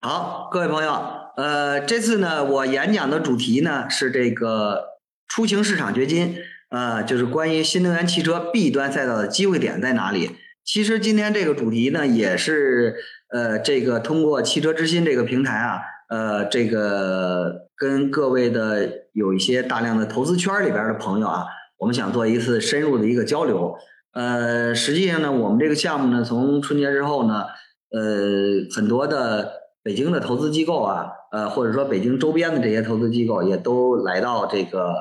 [0.00, 0.92] 好，各位朋友，
[1.36, 4.90] 呃，这次呢，我演讲的主题呢是这个
[5.26, 6.36] 出行市场掘金，
[6.70, 10.36] 呃，就是关于新能源汽车 B 端赛道的机会点在哪里。
[10.64, 12.94] 其实今天这个主题呢，也是
[13.32, 15.80] 呃，这个通过汽车之心这个平台啊，
[16.10, 21.44] 呃，这个跟各位的有一些大量的投资圈里边的朋友啊，
[21.78, 23.74] 我们想做一次深入的一个交流。
[24.12, 27.46] 呃，实际上呢，我们这个项目呢，从春节之后呢，
[27.90, 29.57] 呃，很多的。
[29.88, 34.92] 北京的投资机构啊，呃，或者说北京周边的这些投资机构也都来到这个，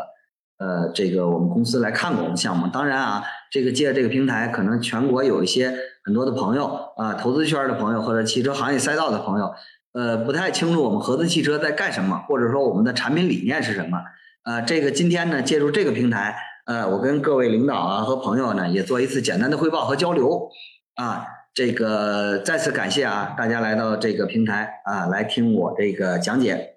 [0.59, 2.67] 呃，这个我们公司来看过我们项目。
[2.71, 3.21] 当然啊，
[3.51, 5.73] 这个借这个平台，可能全国有一些
[6.05, 9.51] 很多的朋友啊，投资圈的朋友或者汽车行业赛道的朋友，
[9.91, 13.97] 呃，不太清楚我们合资汽车在干什么，或者说我们的产品理念是什么。
[14.45, 20.49] 呃，这个今天呢，借助这个平台，呃，我跟各位领导啊和朋友呢，也做一次简单的汇报和交流
[20.95, 21.27] 啊。
[21.57, 26.75] 这个再次感谢啊，大家来到这个平台啊，来听我这个讲解。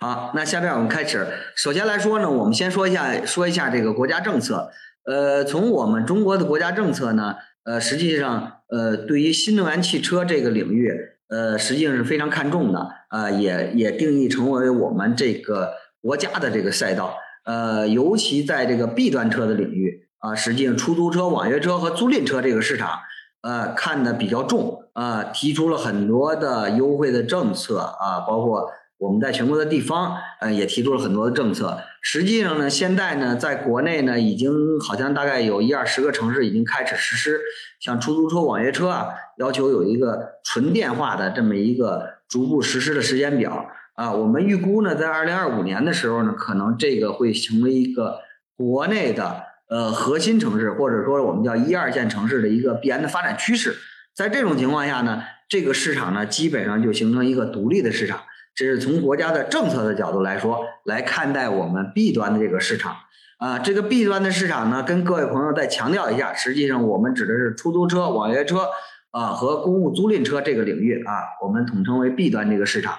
[0.00, 1.28] 好，那下面我们开始。
[1.54, 4.72] 首先来说呢，我们先说一下说一下这个国家政策。
[5.04, 10.92] 呃，从我们中国的国家政策呢，呃，实际上呃，对于新能源汽车这个领域，
[11.28, 17.16] 呃，实际上是非常看重的啊，也也定义成为我们这个国家的这个赛道。
[17.44, 22.98] 呃，尤其在这个 B 端车的领域啊，实际上出租车、网约车和租赁车这个市场。
[23.46, 31.78] 呃，看的比较重啊，提出了很多的优惠的政策啊，包括我们在全国的地方，呃，也提出了很多的政策。
[32.02, 37.40] 实际上呢，现在呢，在国内呢，已经好像大概有一二十个城市已经开始实施，
[37.78, 44.10] 像出租车、网约车啊，要求有一个纯电化的这么一个逐步实施的时间表啊。
[44.12, 48.18] 我们预估呢，在二零二五年的时候呢，可能这个会成为一个
[48.56, 49.44] 国内的。
[49.68, 53.76] 呃，核心城市或者说我们叫一二线城市的一个必然的发展趋势，
[54.14, 58.20] 在这种情况下呢，这个市场呢基本上就形成一个独立的市场。
[58.54, 62.96] 这是从国家的政策的角度来说来看待我们 B 端的这个市场
[63.38, 63.58] 啊。
[63.58, 68.68] 这个 B 端的市场呢，跟各位朋友再强调一下，实际上我们指的是出租车、网约车
[69.10, 71.12] 啊和公务租赁车这个领域啊，
[71.42, 72.98] 我们统称为 B 端这个市场。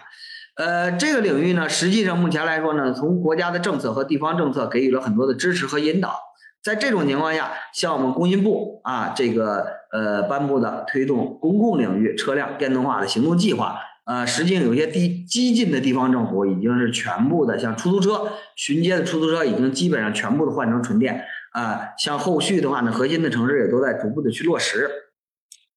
[0.58, 6.27] 呃，这个领域呢，实际上目前来说呢，从国家的政策和地方政策给予了很多的支持和引导。
[6.68, 21.24] 在这种情况下，像我们工信部啊，这个呃颁布的推动公共领域车辆电动化的行动计划，呃，实际上有些地激进的地方政府已经是全部的，像出租车巡街的出租车已经基本上全部的换成纯电
[21.54, 24.90] 啊，像后续的话呢，核心的城市也都在逐步的去落实。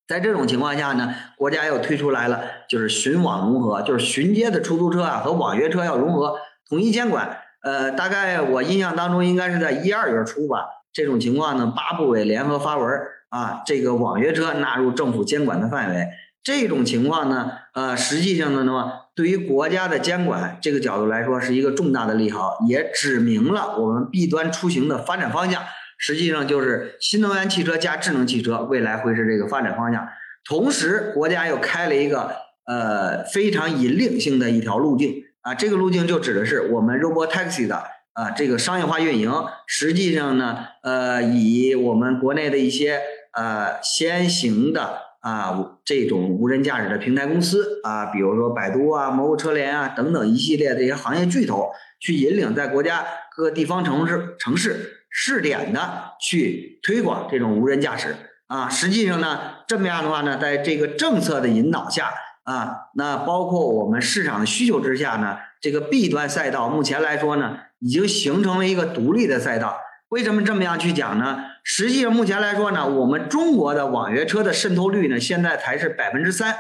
[0.09, 6.35] 在这种情况下呢，国家又推出来了，就是巡网融合，就是巡街的出租车啊和网约车要融合，
[6.69, 7.39] 统一监管。
[7.63, 10.67] 呃，大概我印象当中应该是在一二月初吧。
[10.93, 12.89] 这种情况呢，八部委联合发文
[13.29, 16.09] 啊，这个网约车纳入政府监管的范围。
[16.43, 25.63] 这种情况呢，呃，实际上呢，那么对于国家的监管这个角度来说，是一个重大的利好，也指明了我们 B 端出行的发展方向。
[25.99, 30.09] 实际上就是新能源汽车加智能汽车，未来会是这个发展方向。
[30.45, 32.35] 同时，国家又开了一个
[32.65, 37.85] 呃非常引领性的一条路径啊，这个路径就指的是我们 Robotaxi 的。
[38.13, 39.33] 啊，这个商业化运营，
[39.67, 43.01] 实际上呢，呃，以我们国内的一些
[43.33, 58.17] 呃先行的啊这种无人驾驶的平台公司啊，比如说百度啊、蘑菇车联啊等等一系列这些行业巨头，去引领在国家各地方城市城市试点的去推广这种无人驾驶
[58.49, 58.69] 啊。
[58.69, 59.39] 实际上呢，
[59.69, 67.61] 这么样的话呢，在这个政策的引导下啊，那包括我们市场的需求之下呢，这个 B 端赛道目前来说呢。
[67.81, 69.79] 已经形成了一个独立的赛道。
[70.11, 71.39] 为什么这么样去讲呢？
[71.63, 76.57] 实际上，目前来说呢，我们中国的网约车的渗透率呢，现在才是百分之三，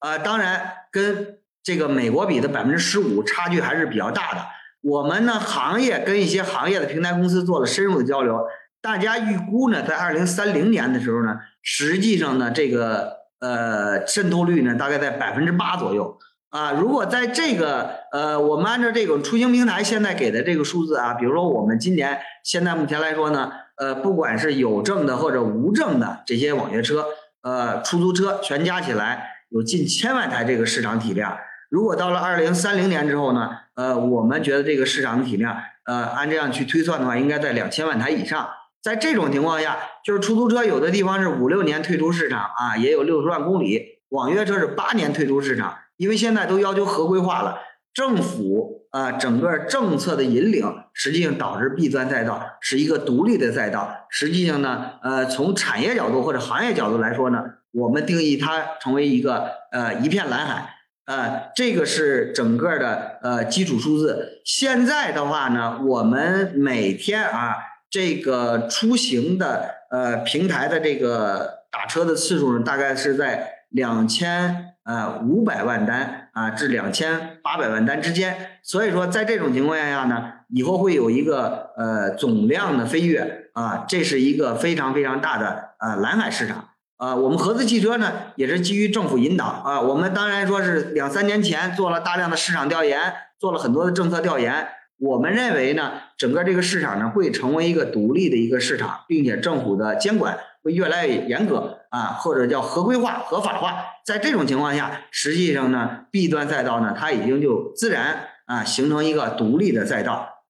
[0.00, 4.44] 呃，当然跟这个美国比的百分之十五差距还是比较大的。
[4.82, 8.46] 我们呢，行业跟一些行业的平台公司做了深入的交流，
[8.82, 16.18] 大家预估呢，在二零三零年的时候呢，实际上呢，这个呃渗透率呢，大概在百分之八左右。
[16.52, 27.06] 啊，如果在这个呃，我们按照这种出行平台现在给的这个数字啊，比如说我们今年现在目前来说呢，呃，不管是有证的或者无证的这些网约车、
[27.40, 31.38] 呃出租车，全加起来有近千万台这个市场体量。
[31.70, 35.56] 如果到了二零三零年之后呢，呃，我们觉得这个市场的体量，
[35.86, 38.46] 呃，按这样去推算的话，应该在两千万台以上。
[38.82, 43.78] 在这种情况下，就是出租车有的地方是五六年退出市场啊，也有六十万公里；
[44.10, 45.78] 网约车是八年退出市场。
[46.02, 47.54] 因为现在都要求合规化了，
[47.94, 53.88] 政府啊整个政策的引领，实际上导致 B 端赛道是一个独立的赛道。
[54.10, 60.70] 实际上呢，呃，从产业角度或者行业角度来说呢，我们定义它成为一个呃一片蓝海。
[61.06, 64.42] 呃，这个是整个的呃基础数字。
[64.44, 67.54] 现在的话呢，我们每天啊，
[67.88, 78.58] 这个出行的呃平台的这个打车的次数呢，大概是在两千呃五百万单啊至两千八百万单之间。
[78.62, 86.68] 所以说，在这种情况下呢，以后会有一个呃总量的飞跃啊，这是一个非常非常大的呃蓝海市场。
[86.96, 94.68] 啊，我们合资汽车呢也是基于政府引导啊，我们当然说是两三年前做了大量的市场调研，做了很多的政策调研。
[95.02, 103.84] 我们认为呢，整个这个市场呢会成为一个独立的一个市场，并且政府的监管会越来越严格啊，或者叫合规化、合法化。
[104.04, 110.44] 在这种情况下，实际上呢，B 端赛道呢它已经就自然啊形成一个独立的赛道。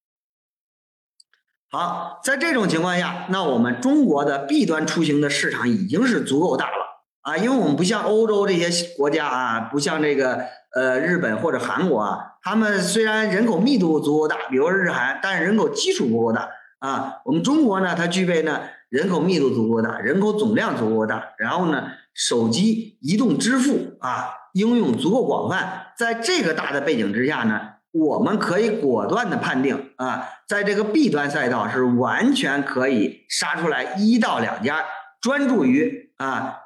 [1.71, 10.45] 好，在这种情况下，那我们中国的 B 端出行的市场已经是足够大了啊，因为我们不像欧洲这些国家啊，不像这个
[10.75, 16.49] 呃日本或者韩国啊，他们虽然人口密度足够大，比如日韩，但是人口基础不够大
[16.79, 17.21] 啊。
[17.25, 27.61] 我们中国呢，它具备呢人口密度足够大，人口总量足够大，然后呢手机移动支付啊应用足够广泛，在这个大的背景之下呢。
[27.95, 34.83] 我们可以果断的判定啊，在这个 B 端赛道是完全可以杀出来一到两家
[35.21, 36.61] 专注于啊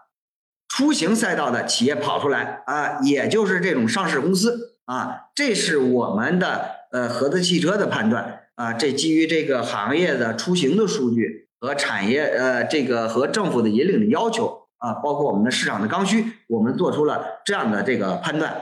[0.77, 18.55] 出行赛道的企业跑出来啊，也就是这种上市公司啊，这是我们的呃合资汽车的判断啊，这基于这个行业的出行的数据和产业呃这个和政府的引领的要求啊，包括我们的市场的刚需，我们做出了这样的这个判断。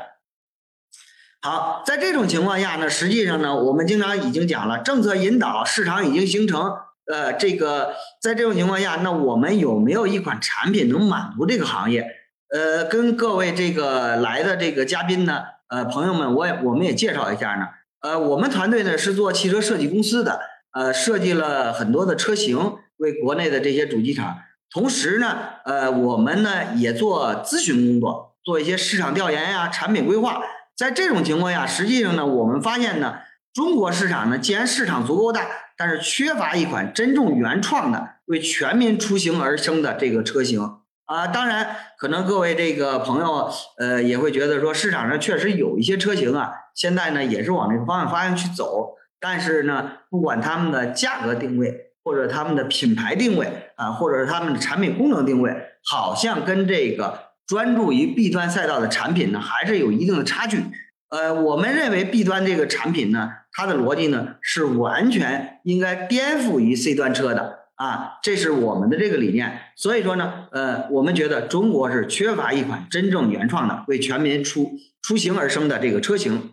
[1.43, 6.76] 好，在这种情况下呢，实际上呢，我们经常已经讲了，政策引导，市场已经形成。
[7.06, 12.06] 呃，这个在这种情况下，那我们有没有一款产品能满足这个行业？
[12.48, 17.66] 呃，跟各位这个来的这个嘉宾呢，呃，朋友们，我也我们也介绍一下呢。
[18.00, 20.40] 呃，我们团队呢是做汽车设计公司的，
[20.72, 24.38] 呃，设计了很多的车型为国内的这些主机厂，
[24.70, 30.40] 同时呢，呃，我们呢也做咨询工作，做一些市场调研呀，产品规划。
[30.76, 33.14] 在这种情况下，实际上呢，我们发现呢，
[33.54, 35.46] 中国市场呢，既然市场足够大，
[35.76, 40.60] 但是缺乏一款真正原创的为全民出行而生的这个车型
[41.06, 41.28] 啊。
[41.28, 43.48] 当然，可能各位这个朋友
[43.78, 55.54] 呃也会觉得说，市场上确实有一些车型啊，现在呢也是往这个方向方向去走，但是呢，不管他们的价格定位，或者他们的品牌定位啊，或者是他们的产品功能定位，
[55.84, 57.32] 好像跟这个。
[57.46, 60.64] 专注于 B 端赛道的产品呢，还是有一定的差距。
[61.10, 69.60] 呃，我们认为 B 端这个产品呢，它的逻辑呢是完全应该颠覆于 C 端车的啊，这是我们的这个理念。
[69.76, 76.50] 所以说呢，呃，我们觉得中国是缺乏一款真正原创的为全民出出行而生的这个车型。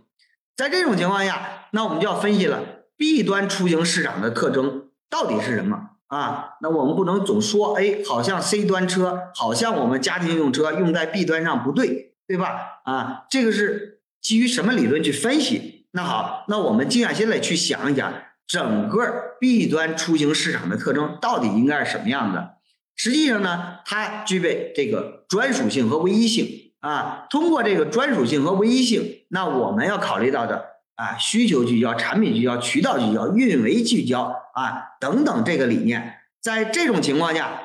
[0.55, 2.63] 在这种情况下，那我们就要分析了
[2.95, 5.87] B 端出行市场的特征到底是什么。
[6.07, 12.81] 啊，那我们不能总说，哎，好像 C 端车，好像我们家庭用车用在 B 端上不对，对吧？
[12.83, 15.80] 啊，这个是基于什么理论去分析？
[15.91, 18.13] 那好，那我们静下心来去想一想，
[18.47, 22.55] 整个 B 端出行市场的特征到底应该是什么样的？
[22.95, 27.27] 实际上呢，它具备这个专属性和唯一性啊。
[27.29, 30.71] 通过这个专属性和唯一性，那我们要考虑到的。
[30.95, 37.59] 啊，需求聚焦、产品聚焦、渠道聚焦、运维聚焦啊，等等这个理念，在这种情况下，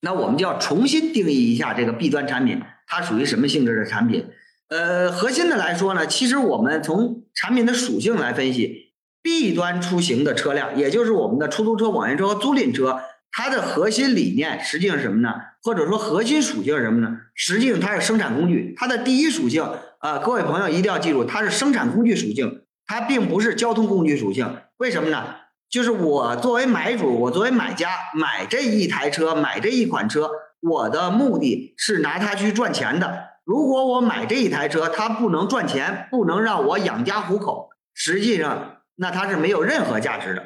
[0.00, 4.26] 那我们就要重新定义一下这个 B 端产品，它属于什么性质的产品？
[4.68, 13.00] 呃，核心的来说呢，其实我们从产品的属性来分析，B 端出行的车辆，也就是我们的出租车、网约车和租赁车，
[13.32, 15.34] 它的核心理念实际上是什么呢？
[15.62, 17.18] 或者说核心属性是什么呢？
[17.34, 19.68] 实际上它是生产工具，它的第一属性。
[19.98, 24.56] 啊，各位朋友一定要记住，它是生产工具属性，它并不是交通工具属性。
[24.76, 25.36] 为什么呢？
[25.70, 33.30] 就是我作为买主，我作为买家买这一台车，买这一款车，我的目的是拿它去赚钱的。
[33.44, 40.42] 如果我买这一台车，它不能赚钱，不能让我养家糊口，实际上那它是没有任何价值的。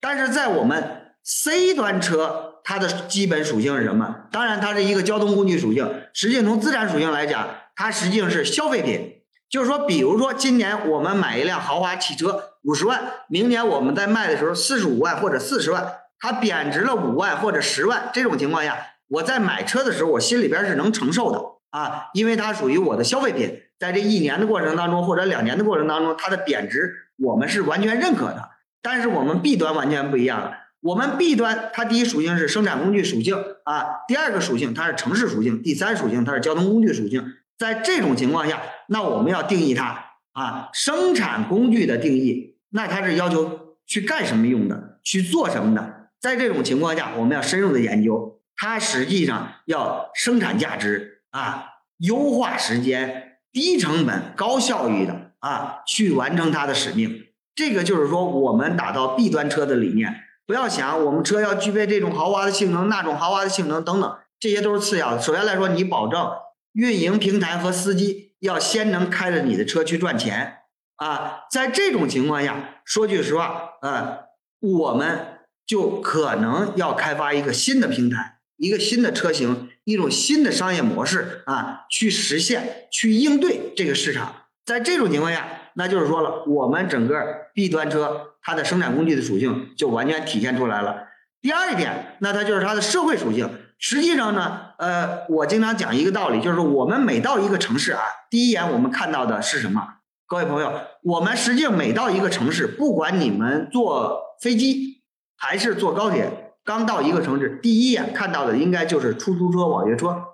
[0.00, 4.26] 但是在我们 C 端车，它的基本属性是什么？
[4.30, 5.90] 当然，它是一个交通工具属性。
[6.12, 7.48] 实际从资产属性来讲。
[7.76, 15.84] 它实际上是消费品，就是说，比如说今年我们买一辆豪华汽车五十万，明年我们在卖的时候四十五万或者四十万，
[16.20, 21.40] 它贬值了五万或者十万，这种情况下，我在买车的时候我心里边是能承受的
[21.74, 28.50] 啊，因为它属于我的消费品，在这一年的过程当中或者两年的过程当中，它的贬值我们是完全认可的。
[28.80, 30.52] 但是我们 B 端完全不一样了，
[30.82, 37.34] 我们 B 端它第一属性是生产工具属性啊，第二个属性它是城市属性，第三属性它是交通工具属性。
[37.58, 46.10] 在这种情况下，那我们要定义它啊，生产工具的定义，那它是要求去干什么用的，去做什么的。
[46.20, 57.26] 在这种情况下，我们要深入的研究，它实际上要生产价值啊，优化时间，低成本、高效率的啊，去完成它的使命。
[57.56, 60.14] 这个就是说，我们打造 B 端车的理念，
[60.46, 65.20] 不要想我们车要具备这种豪华的性能、那种豪华的性能等等，这些都是次要的。
[65.20, 66.30] 首先来说，你保证
[66.72, 70.58] 运营平台和司机要先能开着你的车去赚钱
[70.94, 71.40] 啊。
[71.50, 74.26] 在这种情况下，说句实话，呃，
[74.60, 84.34] 我们就可能要开发一个新的平台，一个新的车型，一种新的商业模式啊，去实现、去应对这个市场。
[84.64, 91.08] 在这种情况下，那就是说了，我们整个 B 端车它的生产工具的属性就完全体现出来了。
[91.42, 93.50] 第二一点，那它就是它的社会属性。
[93.78, 98.00] 实际上呢，呃，我经常讲一个道理，就是我们每到一个城市啊，
[98.30, 99.82] 第一眼我们看到的是什么？
[100.26, 100.72] 各位朋友，
[101.02, 105.02] 我们实际上每到一个城市，不管你们坐飞机
[105.36, 110.24] 还是坐高铁，刚到一个城市，第一眼看到的应该就是出租车、网约车。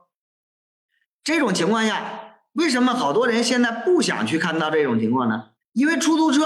[1.24, 2.16] 这种情况下。
[2.54, 5.50] 为什么好多人现在不想去看到这种情况呢？
[5.72, 6.42] 因为出租车、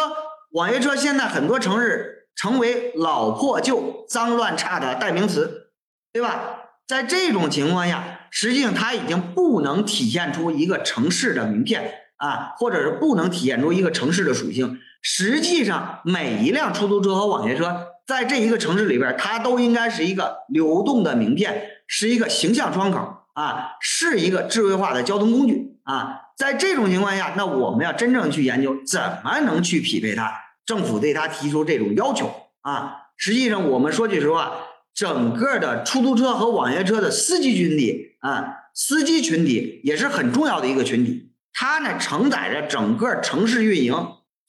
[0.52, 5.70] 网约车现在很多城市成为老破旧、脏乱差的代名词，
[6.12, 6.58] 对吧？
[6.86, 14.78] 在这种情况下，实际上它已经不能体现出一个城市的名片啊，或者是不能体现出一个城市的属性。
[15.00, 25.78] 实际上，每一辆出租车和网约车在这一个城市里边，它都应该是一个流动的名片，是一个形象窗口啊，是一个智慧化的交通工具。
[25.84, 30.32] 啊，在这种情况下，那我们要真正去研究怎么能去匹配它，
[30.64, 32.32] 政府对它提出这种要求
[32.62, 33.08] 啊。
[33.16, 34.52] 实际上，我们说句实话，
[34.94, 43.94] 整个的出租车和网约车的司机群体啊，司机群体也是很重要的一个群体，它呢承载着整个城市运营，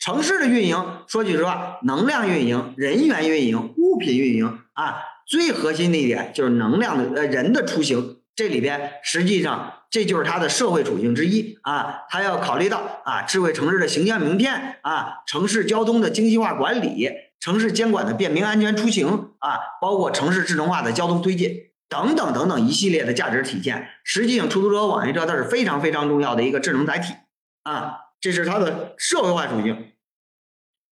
[0.05, 9.71] 城市的运营，说句实话，能量运营、人员运营、物品运营啊，最核心的一点就是能量的呃人的出行，这里边实际上。
[9.89, 17.09] 这就是它的社会属性之一啊，它要考虑到啊智慧城市的形象名片啊，城市交通的精细化管理，
[17.39, 21.49] 城市监管的便民安全出行啊，包括城市智能化的交通推进
[21.89, 23.87] 等等等等一系列的价值体现。
[24.03, 27.13] 实际上，出租车、网约车它是非常非常重要的一个智能载体
[27.63, 29.91] 啊，这是它的社会化属性。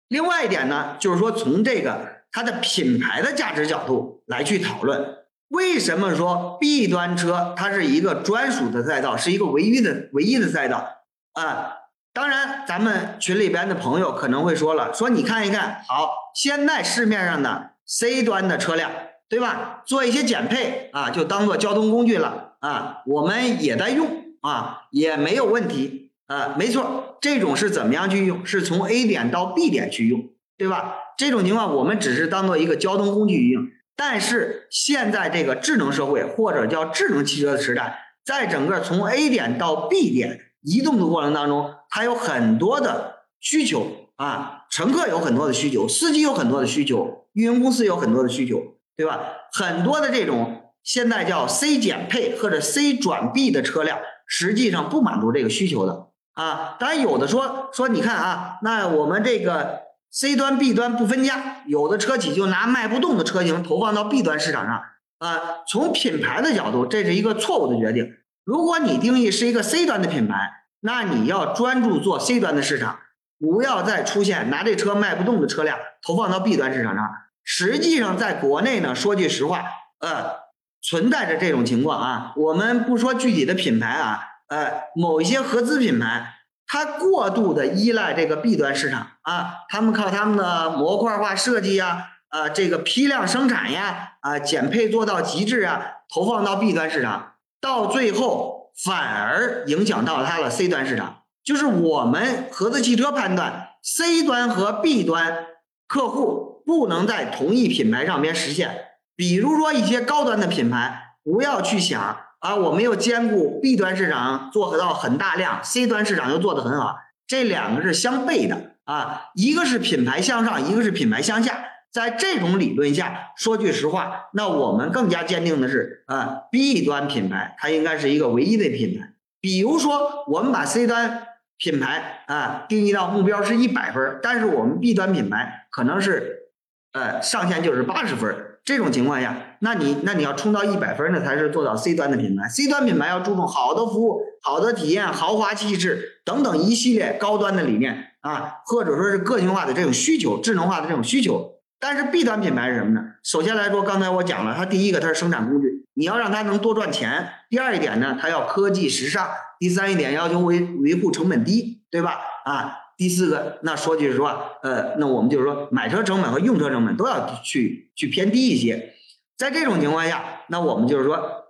[0.08, 5.16] 另外一点呢，就是说从这个它的品牌的价值角度来去讨论。
[5.48, 11.74] 为什么说 B 端车它是一个专属的赛道，是一个唯一的唯一的赛道啊？
[12.12, 18.90] 当然，咱们群里边的朋友可能会说了，说你看一看，好，现在市面上的 C 端的车辆，
[19.28, 19.82] 对吧？
[19.86, 28.44] 做一些减配啊，就当做交通工具了啊，我们也在用啊，也没有问题啊，没错，这种是怎么样去用？
[28.44, 30.94] 是从 A 点到 B 点去用，对吧？
[31.16, 33.66] 这种情况我们只是当做一个交通工具运用。
[33.96, 49.20] 但是现在这个智能社会或者叫智能汽车的时代，在整个从 A 点到 B 点移动的过程当中，它有很多的需求啊，乘客有很多的需求，司机有很多的需求，运营公司有很多的需求，对吧？
[49.50, 56.07] 很多的这种现在叫 C 减配或者 C 转 B 的车辆，实际上不满足这个需求的
[56.38, 56.76] 啊。
[56.80, 59.86] 当然有的说说，你看啊，那我们这个。
[60.10, 64.82] C 端、B 端不分家，有的车企就拿卖不动的车型投放到 B 端市场上。
[65.18, 68.14] 啊，从品牌的角度，这是一个错误的决定。
[68.42, 73.00] 如果你定义是一个 C 端的品牌，那你要专注做 C 端的市场，
[73.38, 77.06] 不要再出现拿这车卖不动的车辆投放到 B 端市场上。
[77.44, 79.64] 实际上，在国内呢，说句实话，
[80.00, 80.36] 呃，
[80.80, 82.32] 存在着这种情况啊。
[82.34, 86.34] 我们不说具体的品牌啊，呃，某一些合资品牌。
[86.70, 95.80] 它过度的依赖这个 B 端市场啊，他们靠他们的模块化设计呀，啊，这个批量生产呀，啊，减配做到极致啊，
[96.12, 101.22] 投放到 B 端市场，到最后反而影响到它的 C 端市场。
[101.42, 105.46] 就是我们合资汽车判断，C 端和 B 端
[105.86, 108.78] 客户不能在同一品牌上边实现。
[109.16, 112.18] 比如说一些高端的品牌，不要去想。
[112.40, 121.64] 啊，我们又兼顾 B 端市场做到很大量，C 端市场又做得很好，这两个是相悖的啊，一个是品牌向上，一个是品牌向下。
[121.90, 129.14] 在这种理论下，说句实话，那我们更加坚定的是啊，B 端品牌它应该是一个唯一的品牌。
[129.40, 131.26] 比如说，我们把 C 端
[131.56, 136.50] 品牌啊定义到目标是一百分，但是我们 B 端品牌可能是
[136.92, 138.47] 呃上限就是八十分。
[138.68, 142.46] 这种情况下，那你那你要冲到一百分，那才是做到 C 端的品牌。
[142.50, 151.54] C 端品牌要注重好的服务、好的体验、豪华气质等等一系列高端的理念啊，或者说是个性化的这种需求、智能化的这种需求。
[151.80, 153.00] 但是 B 端品牌是什么呢？
[153.24, 157.26] 首先来说，刚才我讲了，它第一个它是生产工具，你要让它能多赚钱。
[157.48, 159.26] 第二一点呢，它要科技时尚。
[159.58, 162.18] 第三一点要求维维护成本低，对吧？
[162.44, 168.92] 啊，第四个，那说句实话，呃，那我们就是说买车成本和用车成本都要去去偏低一些。
[169.36, 171.44] 在这种情况下，那我们就是说，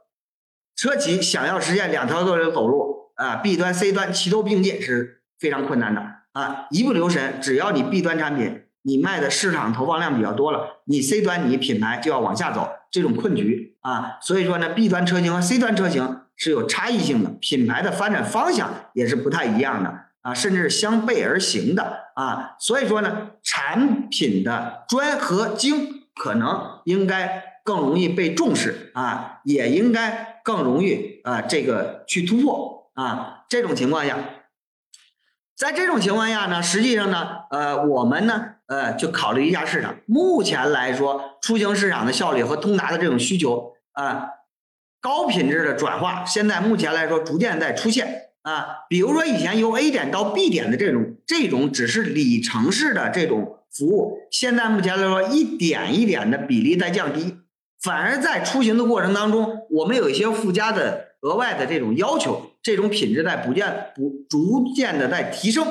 [0.76, 6.02] 车企想要实现两条道路走路啊，B 端 C 端齐头并进是非常困难的
[6.32, 8.62] 啊，一不留神，只要你 B 端产品。
[8.82, 34.18] 你卖的市场投放量比较多了，你 C 端你品牌就要往下走，这种困局啊，所以说呢，B 端车型和 C 端车型是有差异性的，品牌的发展方向也是不太一样的啊，甚至是相背而行的啊，所以说呢，产品的专和精可能应该更容易被重视啊，也应该更容易啊这个去突破啊，这种情况下。
[35.56, 39.96] 在这种情况下呢，实际上呢，呃，我们呢，呃，就考虑一下市场。
[40.06, 44.28] 目前来说，出行市场的效率和通达的这种需求啊，
[45.00, 48.86] 高品质的转化，现在目前来说逐渐在出现啊。
[48.88, 57.36] 比如说以前由 A 点到 B 点的这种这种只是里程式的这种服务，现在目前来说一点一点的比例在降低，
[57.82, 62.52] 反而在出行的过程当中，我们有一些附加的额外的这种要求。
[62.60, 65.66] 这种品质在不见不逐渐的在提升，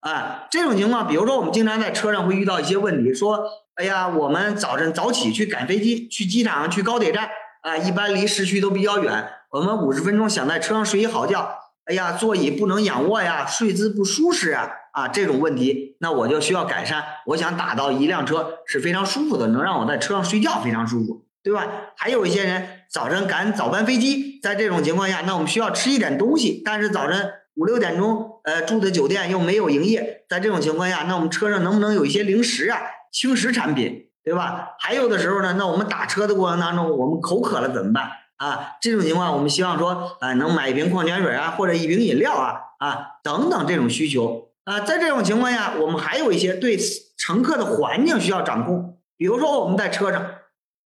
[0.00, 7.28] 啊，这种情况，比如说我们经常在车上会遇到一些问题，说，哎呀，我们早晨早起去赶飞机，去机场，去高铁站，
[7.62, 21.26] 啊，一般离市区都比较远，我们五十分钟想在车上睡一好觉，哎呀，座椅不能仰卧呀，睡姿不舒适啊，啊，这种问题，那我就需要改善，我想打造一辆车是非常舒服的，能让我在车上睡觉非常舒服。
[21.44, 21.66] 对吧？
[21.96, 32.78] 还有一些人早晨赶早班飞机，在这种情况下，那我们需要吃一点东西，但是早晨五六点钟，呃，住的酒店又没有营业，在这种情况下，那我们车上能不能有一些零食啊、
[33.12, 34.76] 轻食产品，对吧？
[34.78, 38.08] 还有的时候呢，那我们打车的过程当中，我们口渴了怎么办
[38.46, 38.76] 啊？
[38.80, 46.78] 这种情况，我们希望说，啊，能买一瓶矿泉水啊，或者一瓶饮料啊，啊，等等这种需求啊，在这种情况下，我们还有一些对
[47.16, 50.24] 乘客的环境需要掌控，比如说我们在车上。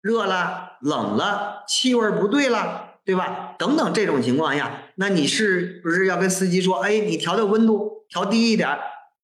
[0.01, 3.55] 热了，冷了，气味不对了，对吧？
[3.57, 8.67] 等等这种情况下，那你是不是要跟司机说，哎，你调的温度调低一点？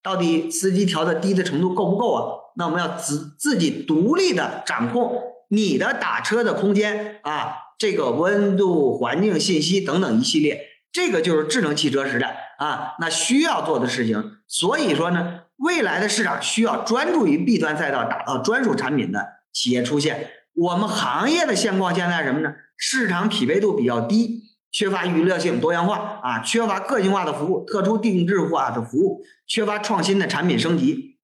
[0.02, 2.22] 到底司机调的低的程度够不够啊？
[2.56, 14.36] 那我们要自自己独立的掌控你的打车的空间啊，这个温度、环境信息等等一系列，这个就是智能汽车时代啊，那需要做的事情。
[14.46, 20.28] 所以说呢，未来的市场需要专注于 B 端赛道打造专属产品的企业出现。
[20.52, 22.52] 我们行业的现况现在什么呢？
[22.76, 31.16] 市场匹配度比较低，缺乏娱乐性、多样化啊，缺乏个性化的服务、特殊定制化的服务，缺乏创新的产品升级。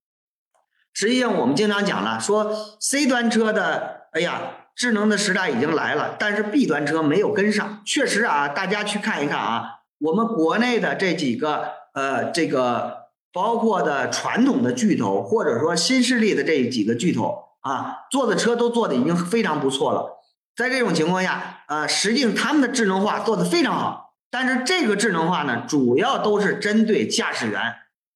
[0.94, 7.82] 实际上，我们经常讲了，说 C 端车的，哎呀，智能的时代已经来了，但是 B 端车没有跟上。
[7.84, 17.44] 确实啊，大家去看一看啊，我们国内的这几个，呃，这个包括的传统的巨头，或者说新势力的这几个巨头。
[17.66, 20.20] 啊，做的车都做的已经非常不错了，
[20.54, 27.60] 在这种情况下，呃，实际上他们的智能化做的非常好，但是这个智能化呢，主要都是针对驾驶员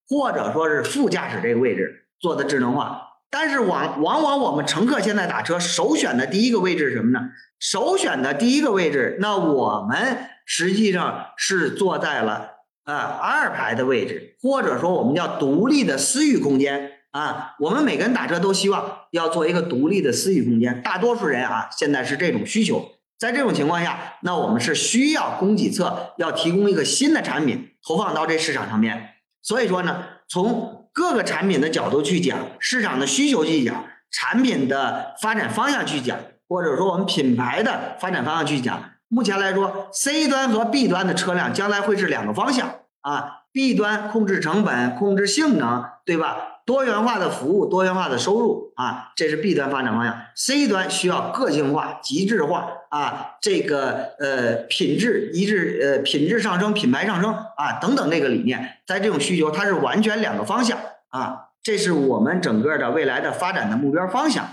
[0.08, 7.30] 或者说是副驾驶这个位置做的智能化，但是往往往我们乘客现在打车首选的第一个位置是什么呢？
[7.58, 12.50] 首选的第一个位置，那我们实际上是坐在了
[12.84, 16.92] 啊二排的位置，或者说我们叫独立的私域空间。
[17.12, 20.80] 啊，我们每个人打车都希望要做一个独立的私域空间。
[20.80, 22.88] 大多数人啊，现在是这种需求。
[23.18, 29.08] 在这种情况下，那我们是需要供给侧要提供一个新的产品投放到这市场上面。
[29.42, 38.82] 所以说呢，从各个产品的角度去讲，市场的需求去讲，产品的发展方向去讲，或者说我们品牌的发展方向去讲。
[39.08, 43.38] 目前来说，C 端和 B 端的车辆将来会是两个方向啊。
[43.52, 46.59] B 端控制成本、控制性能，对吧？
[46.70, 50.16] 多元化的服务，多元化的收入啊，这是 B 端发展方向。
[50.36, 60.78] C 端需要个性化、极致化啊，这个呃品质一致呃品质上升、品牌上升啊等等那个理念，在这种需求它是完全两个方向
[61.08, 64.50] 啊，这是我们整个的未来的发展的目标方向。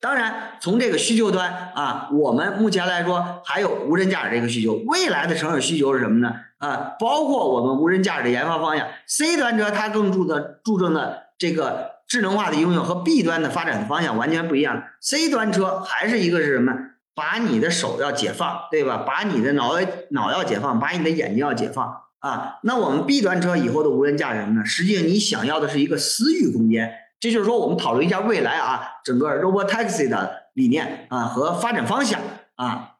[0.00, 4.74] 当然，从这个需求端啊，我们目前来说还有无人驾驶这个需求。
[4.86, 6.34] 未来的城市需求是什么呢？
[6.56, 14.84] 啊，包括我们无人驾驶的研发方向，C 端车它更注的注重的这个智能化的应用和 B 端的发展的方向完全不一样。
[15.00, 16.72] C 端车还是一个是什么？
[17.14, 19.04] 把你的手要解放，对吧？
[19.06, 19.74] 把你的脑
[20.12, 22.58] 脑要解放，把你的眼睛要解放啊。
[22.62, 24.64] 那我们 B 端车以后的无人驾驶呢？
[24.64, 26.90] 实际上你想要的是一个私域空间。
[27.20, 32.18] 这就是说，我们讨论一下未来啊，整个 robotaxi 的理念啊和发展方向
[32.54, 32.94] 啊。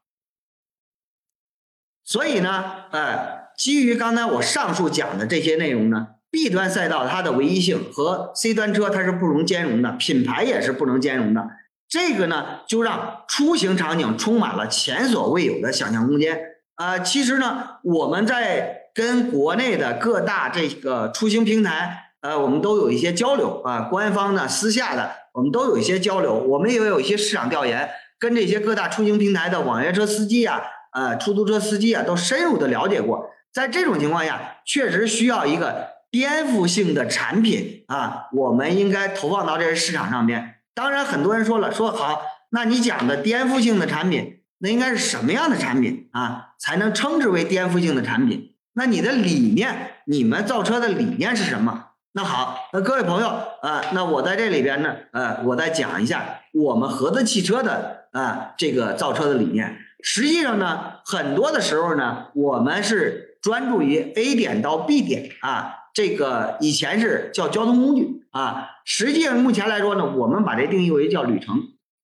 [2.04, 11.48] 所以呢，呃，基于刚才我上述讲的这些内容呢，B 端赛道它的唯一性和 C 端车它是不容兼容的，品牌也是不能兼容的。
[11.88, 16.38] 这个呢，就让出行场景充满了前所未有的想象空间
[16.74, 16.98] 啊。
[16.98, 22.09] 其实呢，我们在跟国内的各大这个出行平台。
[22.20, 26.35] 呃，我们都有一些交流啊，官方的、私下的，我们都有一些交流。
[26.35, 30.61] 我们也有一些市场调研，跟这些各大出行平台的网约车司机啊、
[30.92, 33.30] 呃，出租车司机啊，都深入的了解过。
[33.52, 40.56] 在这种情况下，确实需要一个颠覆性的产品啊，我们应该投放到这个市场上面。
[40.74, 48.54] 当然，很多人说了，说好，那你讲的颠覆性的产品，那应该是什么样的产品啊，才能称之为颠覆性的产品？
[48.74, 51.87] 那你的理念，你们造车的理念是什么？
[52.12, 59.79] 那好，那各位朋友啊，那我在这里边呢，呃，我再讲一下我们合资汽车的啊这个造车的理念。
[60.03, 71.61] 实际上呢，很多的时候呢，我们是专注于 A 点到 B 点啊，这个以前是叫交通工具啊，实际上目前来说呢，我们把这定义为叫旅程，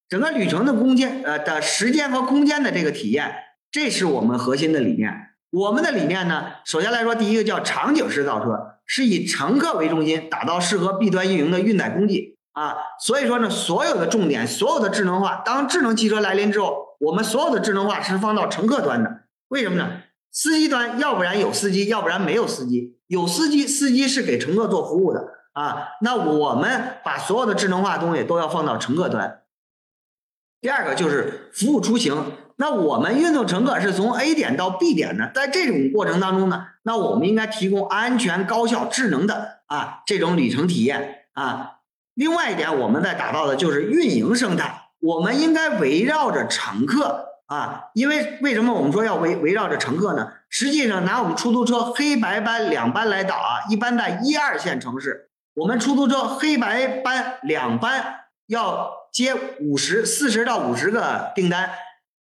[0.09, 3.35] 整个旅程的空间呃的时间和空间的这个体验，
[3.73, 5.31] 这是我们核心的理念。
[5.51, 8.76] 我们的理念呢，首先来说，第一个叫场景式造车。
[8.87, 19.25] 是以乘客为中心，打造适合 B 端运营的运载工具啊，所以说呢，所有的重点，所有的智能化，当智能汽车来临之后，我们所有的智能化是放到乘客端的。
[19.49, 20.03] 为什么呢？
[20.31, 22.99] 司机端要不然有司机，要不然没有司机。
[23.07, 25.89] 有司机，司机是给乘客做服务的啊。
[26.03, 29.43] 那我们把所有的智能化东西都要放到乘客端。
[30.61, 32.33] 第二个就是服务出行。
[32.59, 41.73] 那我们运送乘客是从 A 点到 B 点呢，在这种过程当中呢，那我们应该提供安全、高效、智能的啊这种旅程体验啊。
[42.15, 50.33] 另外一点，我们在打造的就是运营生态，我们应该围绕着乘客啊，因为为什么我们说要围围绕着乘客呢？
[50.49, 61.69] 实际上，拿我们出租车黑白班两班来导啊，一般在一二线城市，我们出租车黑白班两班要接五十四十到五十个订单。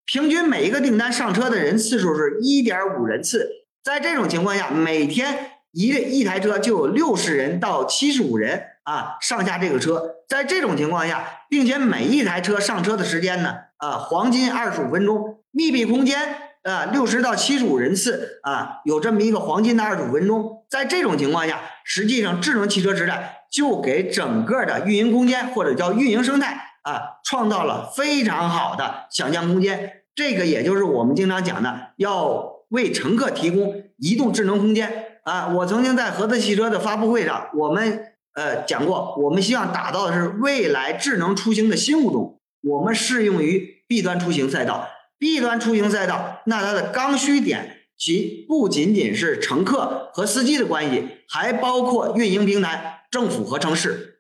[0.06, 3.50] 平均每一个订单上车的人次数是一点五人次，
[3.84, 10.16] 在这种情况下，每天一一台车就有六十人到七十五人啊上下这个车。
[10.28, 20.66] 在这种情况下，并且每一台车上车的时间呢啊黄金二十五分钟，密闭空间啊六十到七十五人次啊有这么一个黄金的二十五分钟。
[20.70, 26.73] 在这种情况下，实际上智能汽车时代就给整个的运营空间或者叫运营生态。
[26.84, 30.04] 啊，创造了非常好的想象空间。
[30.16, 35.48] 这个也就是我们经常讲的，要为乘客提供移动智能空间啊。
[35.48, 42.40] 我曾经在合资汽车的发布会上，我们呃讲过，我们希望打造的是未来智能出行的新物种。
[42.62, 54.20] 我们适用于 B 端出行赛道，B 端出行赛道，那它的刚需点其不仅仅是乘客和司机的关系，还包括运营平台、政府和城市，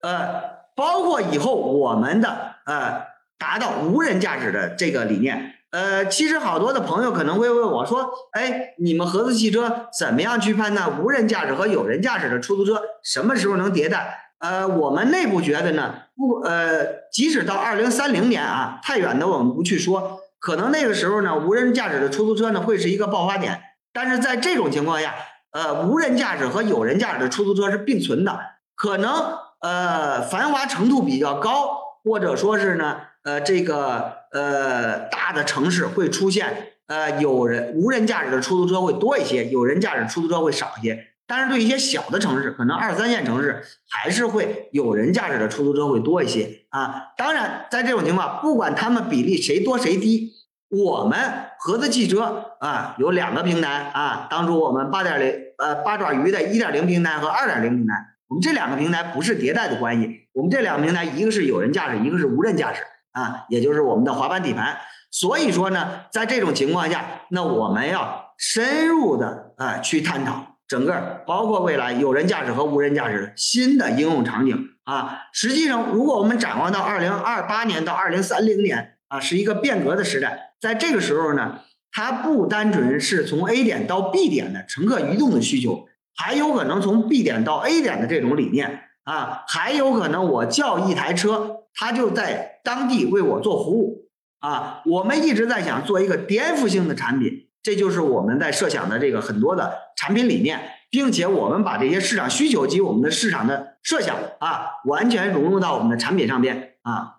[0.00, 0.45] 呃。
[0.76, 3.06] 包括以后我们的呃
[3.38, 14.30] 达到无人驾驶的这个理念，呃，其实好多的朋友可能会问我说，哎，你们合资汽车怎么样去判断无人驾驶和有人驾驶的出租车什么时候能迭代？
[14.38, 23.60] 呃，我们内部觉得呢，不，呃，即使到二零三零年啊，太远的我们不去说，可能那个时候呢，无人驾驶的出租车呢会是一个爆发点，
[23.94, 25.14] 但是在这种情况下，
[25.52, 28.38] 呃，无人驾驶和有人驾驶的出租车是并存的，
[28.74, 29.45] 可能。
[29.66, 41.08] 呃，繁华程度比较高，或者说是呢，呃，这个呃大的城市会出现呃有人无人驾驶的出租车会多一些，有人驾驶出租车会少一些。
[41.26, 47.06] 但是对一些小的城市，可能二三线城市还是会有人驾驶的出租车会多一些啊。
[47.16, 50.30] 当然，在这种情况，不管他们比例谁多谁低，
[50.68, 51.18] 我们
[51.58, 57.94] 合资汽车啊有两个平台啊，当初我们八点零呃八爪鱼的一点零平台和二点零平台。
[58.28, 64.76] 我们这两个平台不是迭代的关系，我们这两个平台一个是有人驾驶，一个是无人驾驶啊，也就是我们的滑板底盘。
[65.12, 75.22] 所以说呢，在这种情况下，那我们要深入的啊去探讨整个包括未来有人驾驶和无人驾驶新的应用场景啊。
[75.32, 81.60] 实际上，如果我们展望到二零二八年到二零三零年啊，是一个变革的时代，在这个时候呢，
[81.92, 85.86] 它不单纯是从 A 点到 B 点的乘客移动的需求。
[86.16, 94.08] 还有可能从 B 点到 A 点的这种理念啊，还有可能我叫一台车，它就在当地为我做服务
[94.40, 107.12] 啊，我们一直在想做一个颠覆性的产品，这就是我们在设想的这个很多的产品理念，并且我们把这些市场需求及我们的市场的设想啊，完全融入到我们的产品上边啊。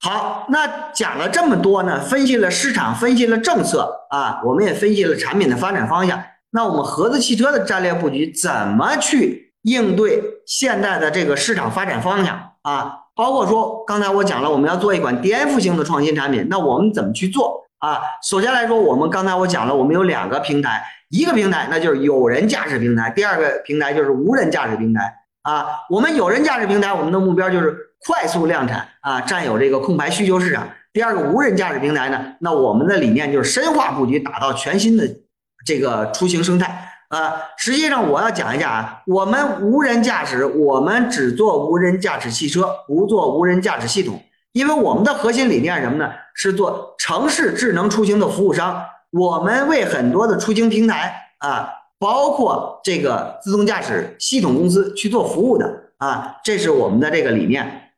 [0.00, 6.22] 好，那讲了这么多呢，分析了市场，分析了政策啊，我们也分析了产品的发展方向。
[6.50, 13.00] 那我们合资汽车的战略布局怎么去应对现在的这个市场发展方向啊？
[13.14, 18.00] 包括说刚才我讲了，我们要做一款颠覆性的创新产品，那我们怎么去做啊？
[18.22, 25.66] 首先来说，我们刚才我讲了，我们有两个平台，一个平台那就是有人驾驶平台，第二个平台就是无人驾驶平台啊。
[25.90, 27.76] 我们有人驾驶平台，我们的目标就是。
[28.06, 30.68] 快速量产啊，占有这个空白需求市场。
[30.92, 35.04] 第二个无人驾驶平台呢，那我们的理念就是深化布局，打造全新的
[35.68, 37.34] 这个出行生态啊。
[37.58, 46.10] 实际上我要讲一下啊，我们无人驾驶，我们只做无人驾驶汽车，不做无人驾驶系统，因为我们的核心理念什么呢？
[46.34, 48.82] 是做城市智能出行的服务商。
[49.10, 57.92] 我们为很多的出行平台啊，包括这个自动驾驶系统公司去做服务的啊，这是我们的这个理念。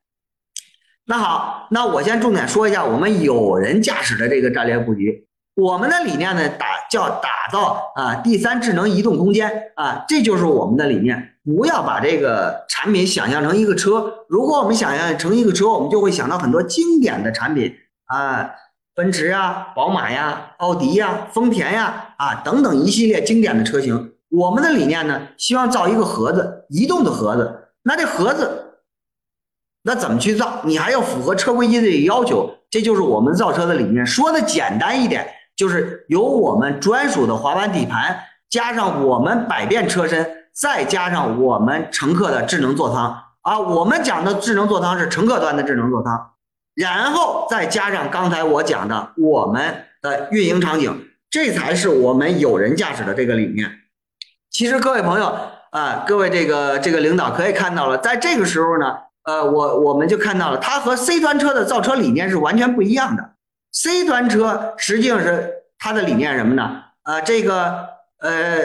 [1.06, 5.26] 那好，那我先重点说一下我们有人驾驶的这个战略布局。
[5.60, 11.34] 我们的理念呢，打叫打造啊第三智能移动空间啊，这就是我们的理念。
[11.44, 14.24] 不要把这个产品想象成一个车。
[14.28, 17.74] 如果我们想象成一个车，我们就会想到很多经典的产品
[18.06, 18.50] 啊，
[18.94, 24.12] 奔驰呀、宝马呀、奥迪呀、丰田呀啊等等一系列经典的车型。
[24.30, 27.68] 我们的理念呢，希望造一个盒子，移动的盒子。
[27.82, 28.66] 那这盒子。
[29.82, 30.60] 那怎么去造？
[30.64, 34.04] 你还要符合车规机的要求，这就是我们造车的理念。
[34.04, 35.26] 说的简单一点，
[35.60, 38.18] 就是有我们专属的滑板底盘，
[38.48, 43.60] 加上我们百变车身，再加上我们乘客的智能座舱啊。
[43.60, 46.30] 我们讲的智能座舱是乘客端的智能座舱，
[46.74, 53.70] 然后再加上刚才我讲的我们的运营场景，这才是我们有人驾驶的这个理念。
[54.50, 55.30] 其实各位朋友
[55.72, 58.96] 啊，各位这个这个领导可以看到了，在这个时候呢。
[59.22, 63.29] 呃，我我们就看到了，它和 C 端车的造车理念是完全不一样的。
[63.72, 66.83] C 端车实际上是它的理念什么呢？
[67.04, 67.88] 呃，这个
[68.20, 68.59] 呃，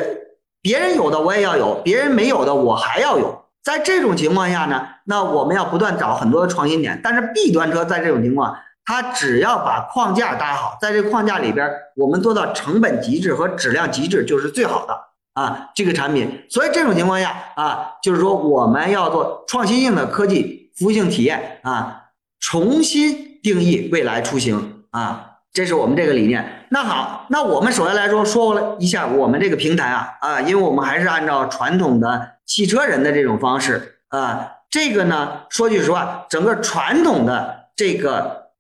[0.62, 3.46] 别人有的我也要有，别人没有的我还要有。
[3.64, 7.00] 在这种情况下呢，那我们要不断找很多的创新点。
[7.04, 15.06] 但是 B 端车在这种情况，它只要把框架搭好，在这框架里边，我们做到成本极致和质量极致就是最好的。
[15.34, 22.04] 啊，这个产品，所以这种情况下啊，就是说我们要做创新性的科技服务性体验啊，
[22.40, 26.68] 重新定义未来出行啊，这是我们这个理念。
[26.70, 38.52] 那好，那我们首先来说说了一下我们这个平台啊啊，因为我们还是按照传统的汽车人的这种方式啊，这个呢，说句实话，整个传统的这个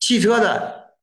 [0.00, 0.94] 汽车的，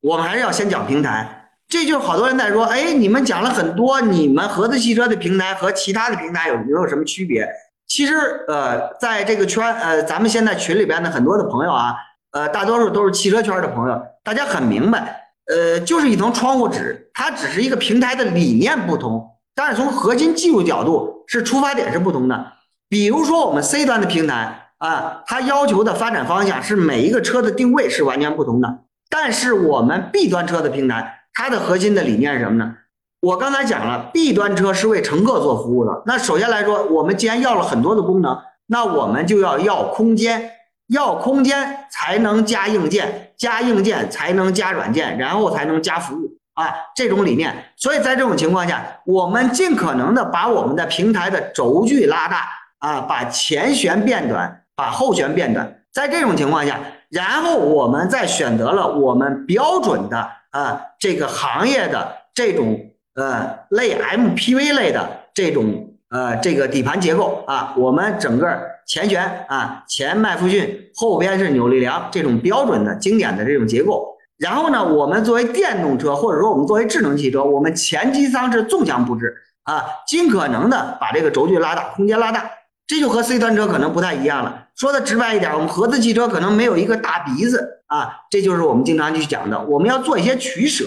[0.00, 1.50] 我们还是要先讲平台。
[1.68, 7.46] 这就是好多人在说，哎，你们讲了很多，你们合资汽车的平台和其他的平台有没有什么区别？
[7.86, 11.94] 其实，呃，在这个圈，呃，咱们现在群里边的很多的朋友啊，
[12.32, 22.52] 呃，大多数都是汽车圈的朋友，大家很明白，呃，就是一层窗户纸，它只是一个平台的理念不同，但是从核心技术角度是出发点是不同的。
[22.90, 31.20] 比如说我们 C 端的平台啊，它要求的发展方向是每一个车的定位是完全不同的，但是我们 B 端车的平台。
[31.32, 32.74] 它的核心的理念是什么呢？
[33.22, 36.02] 我刚才讲了，B 端车是为乘客做服务的。
[36.04, 38.36] 那首先来说，我们既然要了很多的功能，
[38.66, 40.50] 那我们就要要空间，
[40.88, 47.54] 要空间才能加硬件，加硬件才能加软件，然后才能加服务啊，这种理念。
[47.76, 52.48] 所以在这种情况下，我们尽可能的把我们的平台的轴距拉大
[52.78, 55.80] 啊，把前悬变短，把后悬变短。
[55.92, 60.30] 在这种情况下，然后我们再选择了我们标准的。
[60.50, 62.80] 啊，这个行业的这种
[63.16, 74.16] 呃类 MPV 类的这种呃这个底盘结构啊，我们整个前悬啊前麦弗逊，后边是扭力梁这种标准的经典的这种结构。
[74.38, 82.50] 然后呢，我们作为电动车或者说我们作为智能汽车，我们前机舱是纵向布置啊，尽可能的把这个轴距拉大，空间拉大。
[82.86, 84.68] 这就和 C 端车可能不太一样了。
[84.74, 89.62] 说的直白一点，我们合资汽车可能没有一个大鼻子啊，这就是我们经常去讲的。
[89.66, 90.86] 我们要做一些取舍。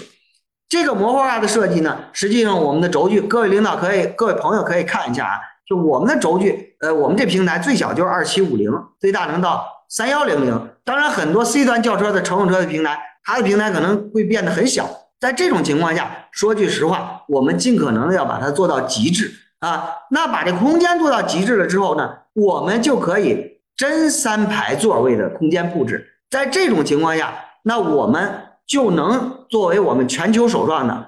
[0.67, 5.39] 这个模块化的设计呢，实际上我们的轴距，各位领导可以，各位朋友可以看一下啊。
[5.71, 10.69] 就我们的轴距，呃，我们这平台最小就是二七五零，最大能到三幺零零。
[10.83, 14.89] 当然，很多 C 端轿车的乘用车的平台，它的平台可能会变得很小。
[15.17, 19.31] 在这种情况下，说句实话，我们尽可能的要把它做到极致。
[19.59, 26.05] 啊，那把这空间做到极致了之后呢，我们就可以真三排座位的空间布置。
[26.29, 28.29] 在这种情况下，那我们
[28.67, 31.05] 就能作为我们全球首创的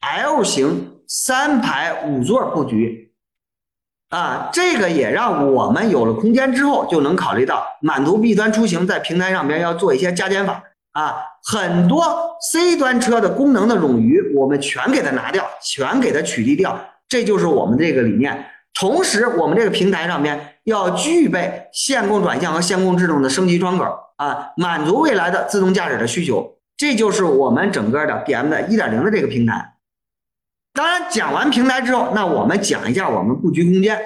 [0.00, 3.11] L 型三排五座布局
[4.12, 18.44] 啊，这个也让我们有了空间之后，就能考虑到满足 B 端出行在平台上边要做一些加减法啊，很多 C 端车的功能的冗余，我们全给它拿掉，全给它取缔掉，这就是我们这个理念。
[18.74, 26.54] 同时，我们这个平台上面要具备线控转向和线控制动的升级窗口啊，满足未来的自动驾驶的需求。
[26.76, 29.71] 这就是我们整个的 BM 的一点零的这个平台。
[30.74, 34.00] 当然，讲完平台之后，那我们讲一下我们布局空间。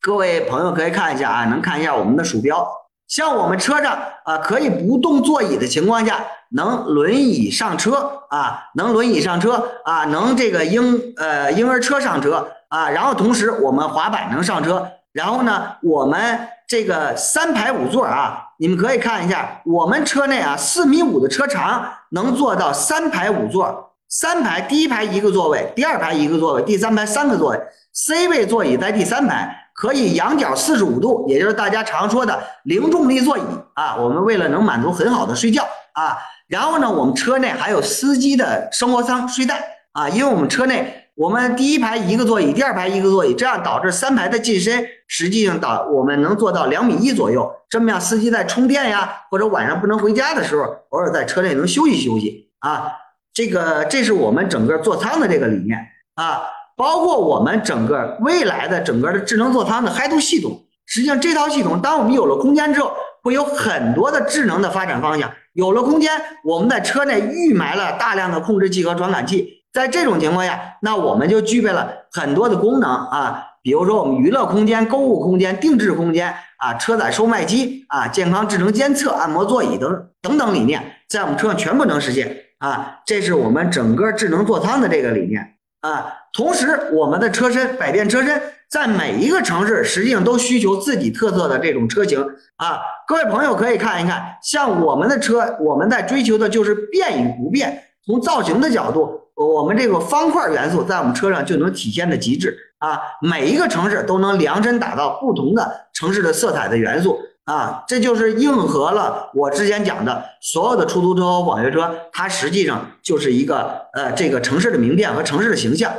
[0.00, 2.66] 各位朋友可以看一下啊，能看一下我们的鼠标。
[3.08, 12.52] 像我们车上啊，可以不动座椅的情况下，能轮椅上车啊，能轮椅上车啊，能这个婴呃婴儿车上车。
[12.68, 27.60] 啊，然后同时我们滑板能上车，然后呢，我们这个三排五座啊，你们可以看一下，我们车内啊四米五的车长能做到三排五座，三排第一排一个座位，第二排一个座位，第三排三个座位
[27.94, 33.96] ，C 位座椅在第三排，可以仰角四十五度，也就是大家常说的零重力座椅啊。
[33.96, 35.62] 我们为了能满足很好的睡觉
[35.94, 40.98] 啊，然后呢，我们车内还有司机的生活舱睡袋啊，因为我们车内。
[41.14, 47.50] 我们第一排一个座椅，第二排一个座椅，这样导致三排的进深实际上导我们能做到两米一左右。
[47.68, 52.92] 这么样，司机在充电呀，或者晚上不能回家的时候，偶尔在车内能休息休息啊。
[53.34, 55.78] 这个这是我们整个座舱的这个理念
[56.14, 56.42] 啊，
[56.76, 60.64] 包括我们整个未来的整个的智能座舱的嗨度系统。
[60.86, 62.92] 实际上，这套系统当我们有了空间之后，
[63.22, 65.30] 会有很多的智能的发展方向。
[65.54, 66.10] 有了空间，
[66.44, 69.62] 我们在车内预埋了大量的控制器和传感器。
[69.72, 83.00] 在这种情况下，那我们就具备了很多的功能啊，比如说我们娱乐空间、购物空间、定制空间啊、车载售卖机啊、健康智能监测、按摩座椅等等等理念，在我们车上全部能实现啊。
[83.04, 86.06] 这是我们整个智能座舱的这个理念啊。
[86.32, 92.22] 同时，我们的车身百变车身，在每一个城市实际上都需求自己特色的这种车型
[92.56, 92.78] 啊。
[93.06, 97.82] 各位朋友可以看一看，像我们的车，我们在追求的就是变与不变。
[98.06, 99.18] 从造型的角度。
[99.34, 103.00] 我们这个方块元素在我们车上就能体现的极致啊！
[103.22, 107.84] 每一个城市都能量身打造不同的城市的色彩的元素啊！
[107.88, 115.92] 这就是应和了我之前讲的所有的出租车和网约车，它实际上就是一个呃这个城市的名片和城市的形象。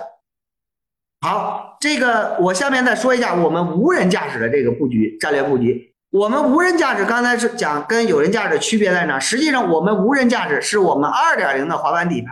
[1.21, 5.93] 好，这个我下面再说一下我们无人驾驶的这个布局战略布局。
[6.12, 9.19] 我们无人驾驶刚才是讲跟有人驾驶区别在哪？
[9.19, 12.32] 实际上我们无人驾驶是我们二点零的滑板底盘。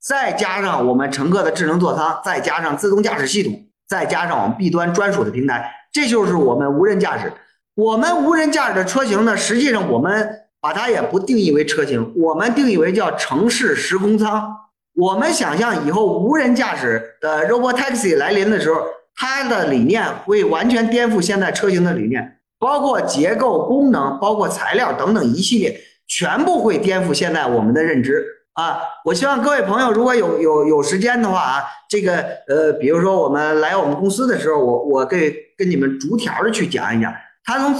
[0.00, 7.32] 再加上我们乘客的智能座舱，再加上自动驾驶系统，再加上我们 B 端专属的平台，这就是我们无人驾驶。
[7.78, 10.28] 我们无人驾驶的车型呢，实际上我们
[10.60, 14.52] 把它也不定义为车型，我们定义为叫城市时空舱。
[14.96, 18.80] 我们想象以后无人驾驶的 Robotaxi 来临的时候，
[19.14, 28.26] 它的理念会完全颠覆现在车型的理念，包括结构、功能、包括材料等等一系列，全部会颠覆现在我们的认知。
[28.54, 32.16] 啊，我希望各位朋友如果有有有时间的话啊，这个
[32.48, 37.14] 呃，比如说我们来我们公司的时候，我我给跟你们逐条的去讲一讲，
[37.48, 37.74] 它从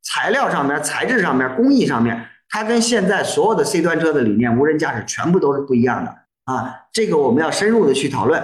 [0.00, 6.72] 材料上面、材质上面、工艺上面，它跟现在所有的 C 端车的理念、无人驾驶全部都是不一样的啊。
[6.92, 8.40] 这个我们要深入的去讨论。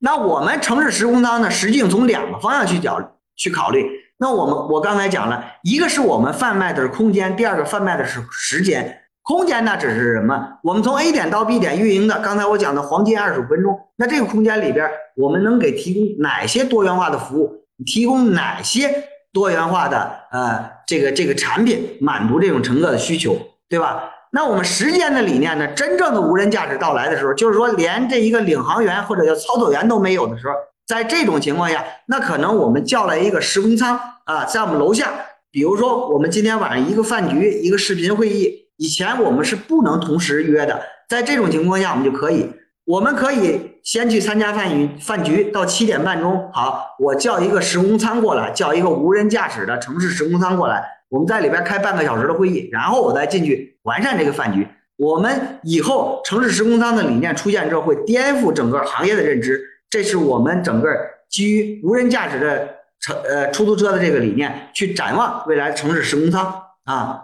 [0.00, 3.86] 那我们城市时空舱呢，实际上从两个方向去角去考虑。
[4.18, 9.00] 那我们我刚才讲了一个是我们贩卖的是空间，第二个贩卖的是时间。
[9.22, 10.58] 空间那只是什么？
[10.64, 13.78] 我们从 A 点到 B 点运营的，刚才我讲的黄金二十五分钟。
[13.94, 17.64] 那这个空间里边，我们能给提供哪些多元化的服务？
[17.84, 19.04] 提供哪些
[19.36, 23.36] 多元化的呃这个这个产品，满足这种乘客的需求，
[23.68, 24.10] 对吧？
[24.32, 25.66] 那我们时间的理念呢？
[25.74, 30.54] 真正的无人驾驶到来的时候，就是说连这一个领航员或者叫操作员都没有的时候，
[30.86, 35.10] 在这种情况下，那可能我们叫来一个时空舱啊，在我们楼下，
[35.50, 38.64] 比如说我们今天晚上一个饭局，一个视频会议。
[38.78, 40.80] 以前我们是不能同时约的，
[41.10, 42.50] 在这种情况下，我们就可以，
[42.86, 54.66] 我们可以先去参加饭局，饭局到七点半钟，好，我叫一个时空舱过来，叫一个无人驾驶的城市时空舱过来，我们在里边开半个小时的会议，然后我再进去完善这个饭局。
[54.96, 60.90] 我们以后城市时空舱的理念出现之后，会颠覆整个行业的认知，这是我们整个
[61.30, 62.68] 基于无人驾驶的
[62.98, 67.22] 城呃出租车的这个理念去展望未来城市时空舱啊。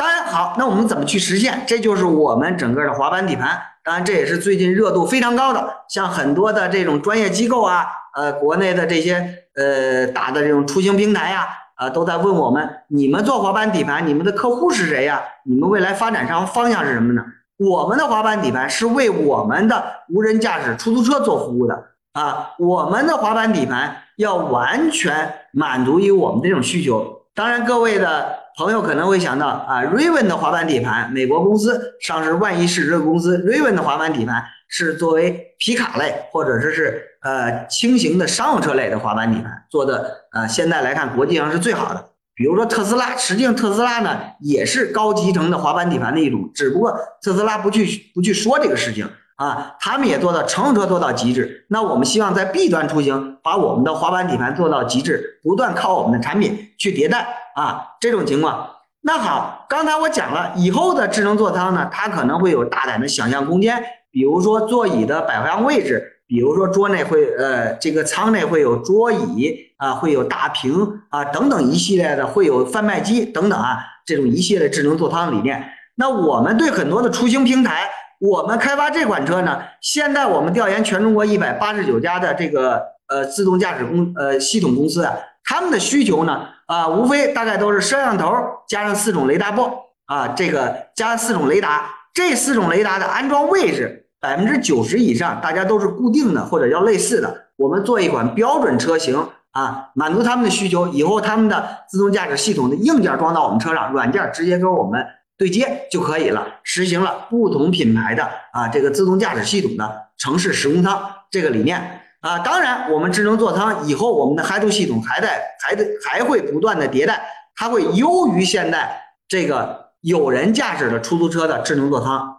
[0.00, 1.62] 当然好，那我们怎么去实现？
[1.66, 3.60] 这就是我们整个的滑板底盘。
[3.84, 7.86] 当然，这也是最近热度非常高的，像很多的这种专业机构啊，
[8.16, 15.20] 呃，国内的这些呃大的这种出行平台呀，啊，都在问我们：你们做滑板底盘，你们的客户是谁呀？
[15.44, 17.22] 你们未来发展上方向是什么呢？
[17.58, 21.74] 我们的滑板底盘是为我们的无人驾驶出租车做服务的
[22.14, 27.18] 啊，我们的滑板底盘要完全满足于我们这种需求。
[27.34, 42.10] 当然，各位的朋友可能会想到啊，Raven 的滑板底盘，美国公司上市万亿市值的公司，Raven 的滑板底盘是作为皮卡类或者说是呃轻型的商用车类的滑板底盘做的，呃，现在来看国际上是最好的。
[42.34, 51.64] 比如说特斯拉，实际上特斯拉呢也是高集成的滑板底盘的一种，只不过特斯拉不去不去说这个事情啊，他们也做到乘用车做到极致。
[51.70, 57.26] 那我们希望在 B 端出行，把我们的滑板底盘做到极致，不断靠我们的产品去迭代
[57.60, 58.70] 啊，这种情况。
[59.02, 66.16] 那好，刚才我讲了以后的智能座舱呢，它可能会有大胆的想象空间，比如说座椅的摆放位置。
[66.30, 75.60] 比如说桌内会呃这个舱内会有桌椅啊，会有大屏啊等等一系列的会有贩卖机等等啊这种一系列智能座舱理念。
[75.96, 77.90] 那我们对很多的出行平台，
[78.20, 88.32] 我们开发这款车呢，现在我们调研全中国一百八十九家的这个呃自动驾驶公呃系统公司啊，他们的需求呢啊无非大概都是摄像头
[88.68, 89.68] 加上四种雷达波
[90.06, 94.06] 啊这个加四种雷达，这四种雷达的安装位置。
[94.20, 97.46] 百分之九十以上，大家都是固定的或者叫类似的。
[97.56, 100.86] 我们做一款标准车型啊，满足他们的需求。
[100.88, 105.04] 以后他们的自动驾驶系统的硬件装到我们车上，软件直接跟我们
[105.38, 106.46] 对接就可以了。
[106.62, 112.38] 实行了不同品牌的啊这个自动驾驶系统的城市时空舱这个理念啊。
[112.38, 117.22] 当然，我们智能座舱以后我们的 h 度系统还在还得还会不断的迭代，
[117.54, 122.38] 它会优于现在这个有人驾驶的出租车的智能座舱。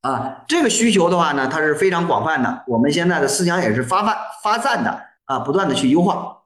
[0.00, 2.62] 啊，这个需求的话呢，它是非常广泛的。
[2.68, 6.36] 我们现在的思想也是发发发散的啊，不断的去优化。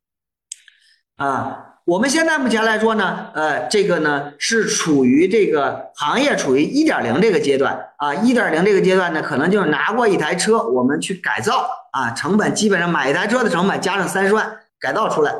[1.17, 15.35] 啊，我们现在目前来说呢，呃，这个呢是处于这个行业处于一点零这个阶段啊，一点零这个阶段呢，可能就是拿过一台车，我们去改造啊，成本基本上买一台车的成本加上三十万改造出来，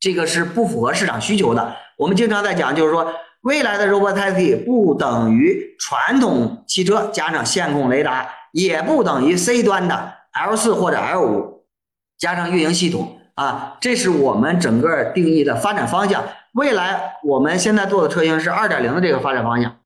[0.00, 1.76] 这个是不符合市场需求的。
[1.96, 3.12] 我们经常在讲，就是说。
[3.42, 11.64] 未来的 Robotaxi 不等于传统汽车加上线控雷达，也不等于 C 端的 L 四或者 L 五
[12.18, 16.22] 加上运营系统啊，这是我们整个定义的发展方向。
[16.52, 19.76] 未来我们现在做的车型是二点零的这个发展方向，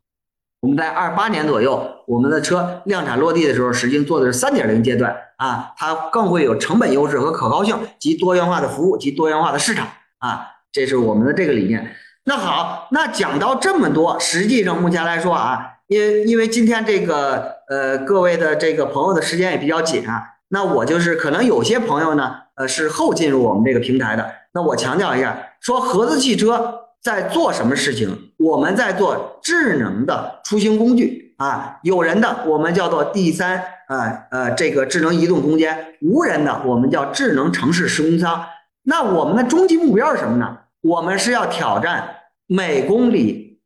[0.63, 9.87] 我们在二八年左右，我们的车量产落地的时候，实际做的是三点零阶段啊，它更会有成本优势和可靠性及多元化的服务及多元化的市场
[10.19, 11.95] 啊，这是我们的这个理念。
[12.25, 28.31] 那好，那讲到这么多，实际上目前来说啊，因为因为今天这个呃各位的这个朋友的时间也比较紧啊，那我就是可能有些朋友呢，呃是后进入我们这个平台的，那我强调一下，说合资汽车在做什么事情？
[28.39, 38.47] 我们在做智能的出行工具啊，有人的我们叫做第三呃呃这个智能移动空间，无人的我们叫智能城市时空舱。
[38.85, 40.59] 那我们的终极目标是什么呢？
[40.83, 42.09] 我们是要挑战
[42.47, 43.59] 每公里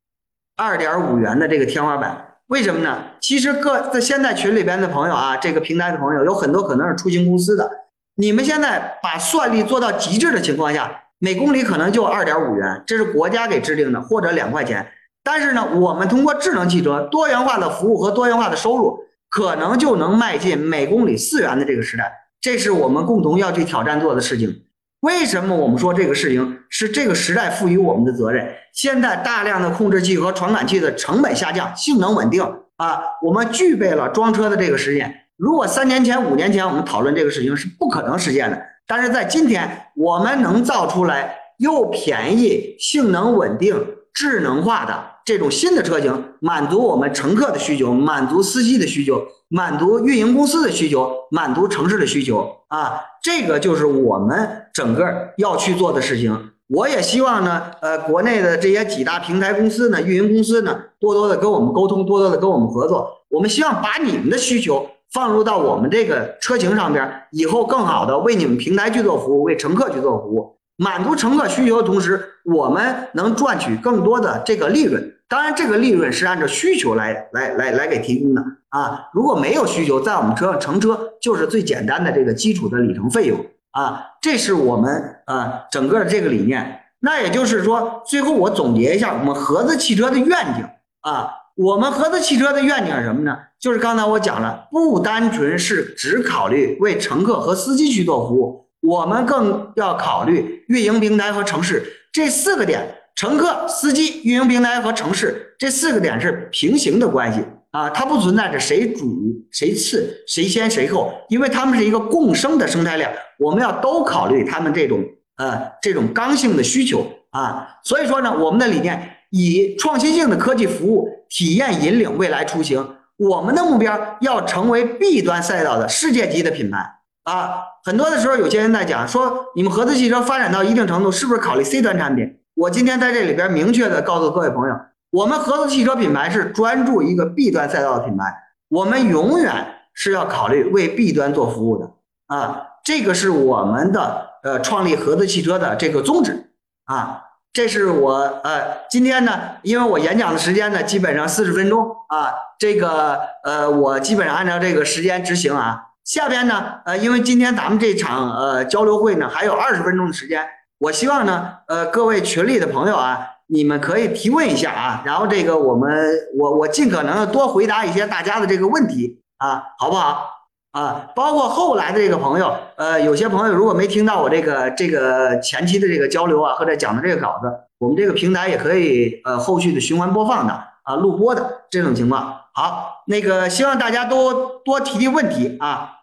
[0.56, 3.04] 二点五元的这个天花板，为什么呢？
[3.20, 7.70] 其实各在现在群里边的朋友啊，这个平台的朋友有很多可能是出行公司的，
[8.14, 14.86] 你们现在把算力做到极致的情况下，每公里可能就二点五元，这是国家给制定的，或者两块钱。
[15.22, 24.62] 但是呢，我们通过智能汽车多元化的服务和多元化的收入，可能就能迈进每公里四元的这个时代，这是我们共同要去挑战做的事情。
[25.00, 28.52] 为什么我们说这个事情是这个时代赋予我们的责任？
[28.72, 32.42] 现在大量的控制器和传感器的成本下降，性能稳定
[32.76, 35.14] 啊，我们具备了装车的这个实现。
[35.36, 43.76] 如果三年前、五年前我们讨论这个事情是不可能实现的，但是在今天，我们能造出来又便宜、性能稳定、
[44.18, 49.22] 智能化的这种新的车型，满足我们乘客的需求，满足司机的需求。
[49.46, 55.04] 满足运营公司的需求，满足城市的需求啊，这个就是我们整个
[55.36, 56.50] 要去做的事情。
[56.66, 63.08] 我也希望呢，呃，国内的这些几大平台公司呢，运营公司呢，多多的跟我们沟通，多多的跟我们合作。
[63.28, 75.12] 我们希望把你们的需求放入到我们这个车型上边，以后更好的为你们平台去做服务，为乘客去做服务，满足乘客需求的同时，我们能赚取更多的这个利润。
[75.26, 79.10] 当然，这个利润是按照需求来来来来给提供的啊。
[79.12, 84.02] 如果没有需求，在我们车上乘车就是最简单的这个基础的里程费用啊。
[84.22, 86.80] 这是我们啊整个的这个理念。
[87.00, 90.64] 那也就是说，最后我总结一下我们合资汽车的愿景
[91.00, 91.30] 啊。
[91.56, 93.36] 我们合资汽车的愿景是什么呢？
[93.58, 101.84] 就是刚才我讲了，不单纯是只考虑为乘客和司机去做服务，我们更要考虑运营平台和城市。
[102.12, 102.94] 这四个点。
[103.14, 107.44] 乘客、司机、运营平台和城市这四个点是平行的关系。
[107.72, 109.04] 啊，它不存在着谁主
[109.50, 115.04] 谁次谁先谁后，因为它们是一个共生的生态链，我们要都考虑他们这种
[115.36, 117.04] 呃这种刚性的需求。
[117.30, 126.97] 啊，所以说呢，我们的理念以创新性的科技服务体验引领未来出行，我们的目标要成为 B 端赛道的世界级的品牌。
[127.28, 127.64] 啊。
[127.84, 132.38] 很多的时候，有些人在讲说，你们合资汽车发展到一定程度，是不是考虑 C 端产品？
[132.54, 134.74] 我今天在这里边明确的告诉各位朋友。
[135.10, 138.24] 我们合资汽车品牌是专注一个 B 端赛道的品牌，
[138.68, 141.90] 我们永远是要考虑为 B 端做服务的
[142.26, 146.50] 啊，这个是我们的呃创立合资汽车的这个宗旨
[146.84, 147.24] 啊，
[147.54, 160.42] 这是我呃今天呢，因为我演讲的时间呢基本上四十分钟啊，这个呃我基本上按照这个时间执行啊，下边呢呃因为今天咱们这场呃交流会呢还有二十分钟的时间，
[160.78, 163.26] 我希望呢呃各位群里的朋友啊。
[163.50, 165.90] 你们可以提问一下啊，然后这个我们
[166.38, 170.28] 我我尽可能的多回答一些大家的这个问题啊，好不好
[170.72, 171.08] 啊？
[171.16, 180.52] 包括后来的这个朋友，呃，有些朋友如果没听到我这个这个前期的这个交流啊，或者讲的这个稿子，我们这个平台也可以呃后续的循环播放的
[180.82, 182.40] 啊，录播的这种情况。
[182.52, 185.97] 好，那个希望大家多多提提问题啊。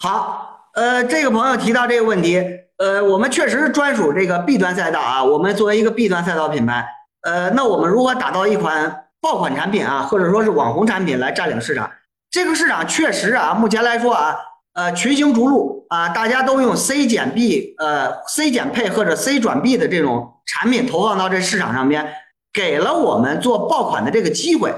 [0.00, 2.40] 好，呃，这个朋友提到这个问题。
[2.76, 5.24] 呃，我们确实是专属这个 B 端赛道啊。
[5.24, 6.86] 我们作为一个 B 端赛道品牌，
[7.22, 11.90] 呃，那我们如何打造一款爆款产品啊，或者说是网红产品来占领市场？
[12.30, 14.36] 这个市场确实啊，目前来说啊，
[14.74, 22.08] 呃，群雄逐鹿啊，大家都用 C 减 B，呃，C 减配或者 C 转 B 的这种产品投放到这市场上边，
[22.52, 24.72] 给了我们做爆款的这个机会。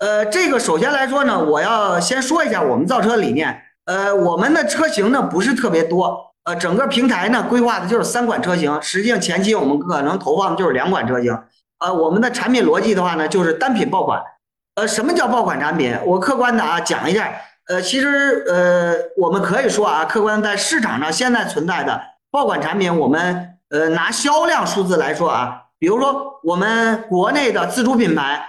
[0.00, 3.62] 呃，这个首先来说呢，我要先说一下我们造车理念。
[3.86, 6.34] 呃，我们的车型呢不是特别多。
[6.44, 11.36] 呃，整个平台呢规划的就是三款车型，实际上前期我们可能投放的就是两款车型。
[11.78, 14.22] 呃，我们的产品逻辑的话呢，就是单品爆款。
[14.76, 15.98] 呃，什么叫爆款产品？
[16.04, 17.32] 我客观的啊讲一下。
[17.68, 28.40] 呃，其实呃，我们可以说啊，客观在市场上现在存在的爆款产品，我们呃拿销量数字来说啊，比如说我们国内的自主品牌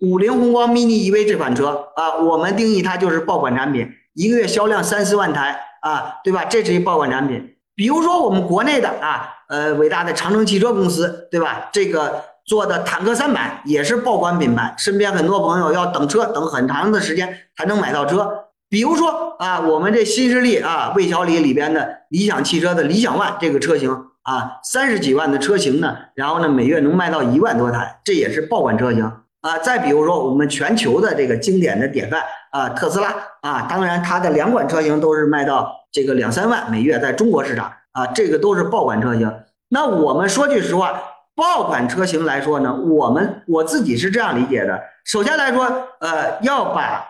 [0.00, 5.60] 五菱宏光 mini EV 这款车啊，我们定义它就是爆款产品，一个月销量三四万台。
[5.82, 6.44] 啊，对吧？
[6.46, 7.54] 这是一爆款产品。
[7.76, 11.68] 比如说我们国内的啊，呃，伟大的长城汽车公司，对吧？
[11.70, 14.74] 这个做的坦克三百也是爆款品牌。
[14.76, 18.46] 身边很多朋友要等车等很长的时间才能买到车。
[18.68, 23.92] 比如说啊，我们这新势力啊，魏小李里边的理想汽车的理想 ONE 这个车型
[24.22, 29.12] 啊，三十几万的车型呢，然后呢，每月能卖到一万多台，这也是爆款车型。
[29.46, 32.20] 啊，再比如说我们全球的这个经典的典范
[32.50, 39.32] 啊，特斯拉啊，当然它的两款车型都是卖到这个两三万每月，在中国市场啊，这个都是爆款车型。
[39.68, 41.00] 那我们说句实话，
[41.36, 45.64] 爆款车型来说呢，我们我自己是这样理解的：首先来说，
[46.00, 47.06] 呃，要把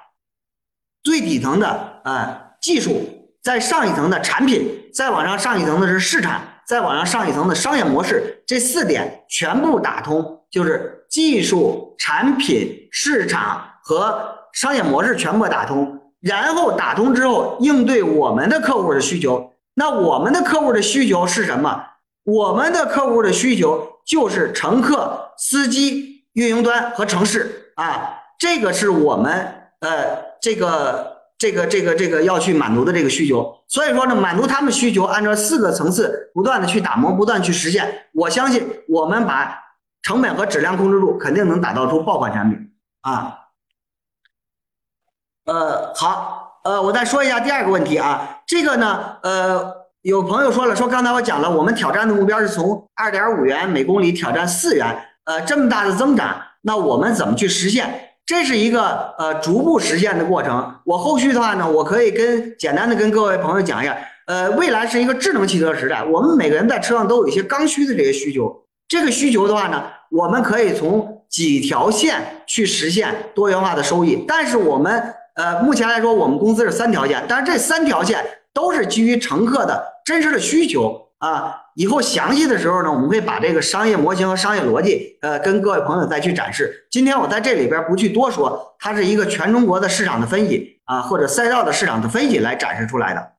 [1.02, 1.66] 最底层的
[2.04, 3.00] 啊技术，
[3.42, 10.42] 再上一层的产品，再往上上一层的是市场，再往上上一层的商业模式，这四点全部打通。
[10.56, 19.52] 就是技术、产品、市场和商业模式全部打通，然后打通之后应对我们的客户的需求。
[19.74, 21.84] 那我们的客户的需求是什么？
[22.24, 29.32] 我们的客户的需求就是乘客、司机、运营端和城市啊，这个是我们
[29.80, 29.90] 呃
[30.40, 33.54] 这个这个这个这个要去满足的这个需求。
[33.68, 38.06] 所以说呢，满足他们需求，按照四个层次不断的去打磨，不断去实现。
[38.14, 39.65] 我相信我们把。
[40.06, 43.40] 成本和质量控制住，肯定能打造出爆款产品啊。
[45.46, 48.38] 呃，好，呃，我再说一下第二个问题啊。
[48.46, 49.68] 这个呢，呃，
[50.02, 58.12] 有朋友说了，说刚才我讲了，我们挑战的目标是从二点五元每公里挑战四元，呃，这么大的增长，那我们怎么去实现？
[58.24, 60.72] 这是一个呃逐步实现的过程。
[60.84, 63.96] 我后续的话呢，我可以跟简单的跟各位朋友讲一下，
[64.28, 68.62] 呃，未来是一个智能汽车时代，我们每个人在车上都有一些刚需的这些需求。
[68.88, 74.24] 这个需求的话呢，我们可以从几条线去实现多元化的收益。
[74.26, 81.54] 但是我们呃，目前来说，我们公司是三条线，但是这三条线都是基于乘客的真实的需求啊。
[81.74, 86.86] 以后详细的时候呢，我们会把这个商业模型和商业逻辑呃，跟各位朋友再去展示。
[86.90, 93.32] 今天我在这里边不去多说，它是一个全中国的市场的分析啊，或者赛道的市场的分析来展示出来的。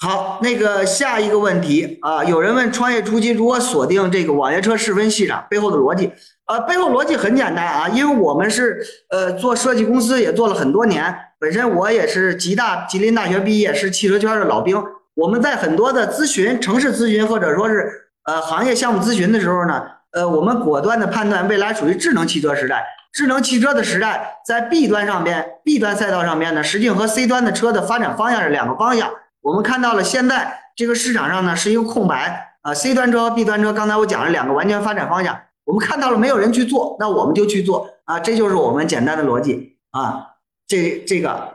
[0.00, 6.12] 好，那个下一个问题啊，有人问创业初期如何锁定这个网约车细分市场背后的逻辑？
[6.46, 8.80] 呃，背后逻辑很简单啊，因为我们是
[9.10, 14.80] 呃做设计公司也做了很多年，本身我也是吉大吉林大学毕业，是汽车圈的老兵。
[15.14, 17.90] 我们在很多的咨询、城市咨询或者说是
[18.24, 19.82] 呃行业项目咨询的时候呢，
[20.12, 29.10] 呃，我们果断的判断未来属于智能汽车时代，智能汽车的时代，在 B 端上边，B 端赛道上边呢，实际和 C 端的车的发展方向是两个方向。
[29.42, 40.26] 我们看到了现在这个市场上呢是一个空白啊，C 端车 B 端车，刚才我讲了两个完全发展方向，我们看到了没有人去做，那我们就去做啊，这就是我们简单的逻辑啊。
[40.66, 41.54] 这这个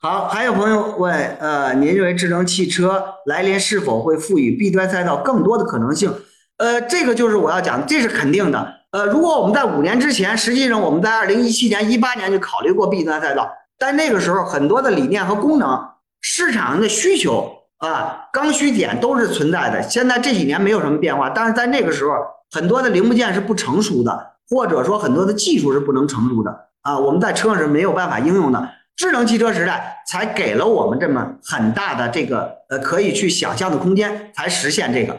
[0.00, 6.14] 好，还有朋友问，呃，您认为智能汽车来临是否会赋予 B 端赛道更多的可能性？
[6.58, 8.74] 呃，这个就是我要讲，这是肯定的。
[8.90, 15.88] 呃，如果我们在五年之前，实际上我们在二零一七年、一八年就考虑过 B 端赛道，但那个时候很多的理念和功能、
[16.26, 19.82] 市场上的需求啊、刚需点都是存在的。
[19.82, 22.14] 现在这几年没有什么变化，但是在那个时候，
[22.50, 28.70] 很多的零部件是不成熟的，或者说很多的技术是不能成熟的啊，我们在车上是没有办法应用的。
[28.96, 35.18] 智能汽车时代才给了我们这么很大的这个呃可以去想象的空间，才实现这个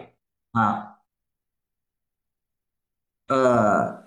[0.53, 0.95] 啊。
[3.27, 4.05] 呃，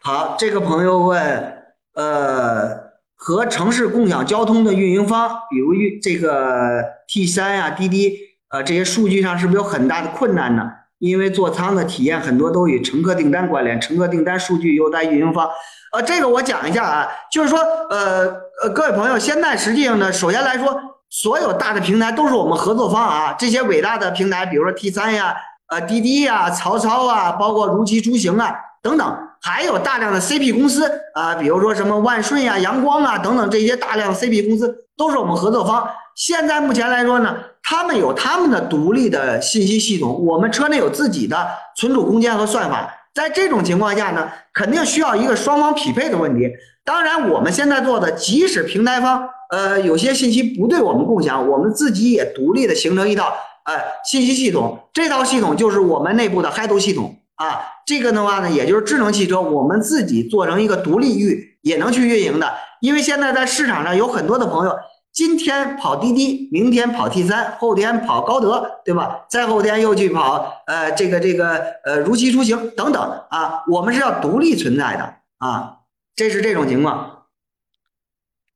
[0.00, 2.85] 好，这个朋友问，呃，
[3.16, 8.16] 和城市共享交通的运营方，比如运这个 T 三呀、滴滴，
[8.50, 10.70] 呃，这些数据上是不是有很大的困难呢？
[10.98, 15.48] 因为座舱的体验很多都与乘客订单关联，乘客订单数据又在运营方。
[15.92, 17.58] 呃，这个我讲一下啊，就是说，
[17.90, 18.26] 呃
[18.62, 20.78] 呃，各位朋友，现在实际上呢，首先来说，
[21.10, 25.34] 所有大的平台都是我们合作方啊，这些伟大的平台，比如说 T 三呀。
[25.68, 35.88] 呃，滴滴呀，曹操啊，包括如期出行啊，等等，还有大量的 CP 公司啊，比如说什么万顺呀、阳光啊等等这些大量 CP 公司都是我们合作方。
[36.14, 42.92] 现在目前来说呢，他们有他们的独立的信息系统，我们车内有自己的存储空间和算法。
[43.14, 46.50] 在这种情况下呢，肯定需要一个双方匹配的问题。
[46.84, 53.32] 当然，我们现在做的，即使平台方呃有些信息不对我们共享，我们自己也独立的形成一套。
[53.64, 53.74] 呃，
[54.04, 57.60] 信息系统这套系统就是我们内部的嗨图系统啊。
[57.86, 62.52] 这个的话呢，也就是智能汽车，我们自己做成一个独立域，也能去运营的。
[62.80, 64.76] 因为现在在市场上有很多的朋友，
[65.12, 69.24] 今天跑滴滴，明天跑 T 三，后天跑高德，对吧？
[69.30, 73.62] 再后天又去跑呃这个这个呃如期出行等等啊。
[73.70, 75.78] 我们是要独立存在的啊，
[76.14, 77.22] 这是这种情况。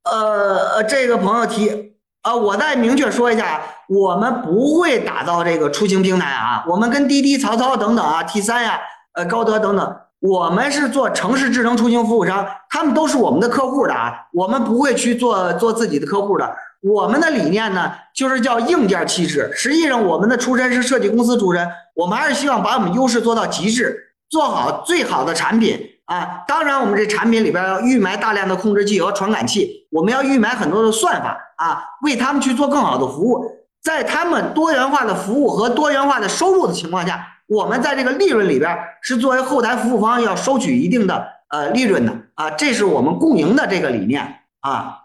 [0.04, 1.89] 呃，这个朋友提。
[2.22, 6.62] 啊，我再明确说一下，我们不会打造这个出行平台啊。
[6.68, 8.78] 我们跟滴滴、曹操等等啊，T 三呀，
[9.14, 14.12] 呃，高德等等，我们是做城市智能出行服务商，他们都是我们的客户的啊。
[14.34, 16.54] 我们不会去做做自己的客户的。
[16.82, 19.50] 我们的理念呢，就是叫硬件气质。
[19.54, 23.98] 实际上，我们的出身是设计公司出身，我们还是希望把我们优势做到极致，
[24.28, 25.86] 做好最好的产品。
[26.04, 33.44] 啊，当然，我们这产品里边要预埋大量的控制器和传感器，我们要预埋很多的算法啊，为他们去做更好的服务。
[33.82, 44.96] 在他们多元化的服务和多元化的收入的情况下，我们在这个利润里边是作为后台服务方要收取一定的呃利润的啊，这是我们共赢的这个理念啊。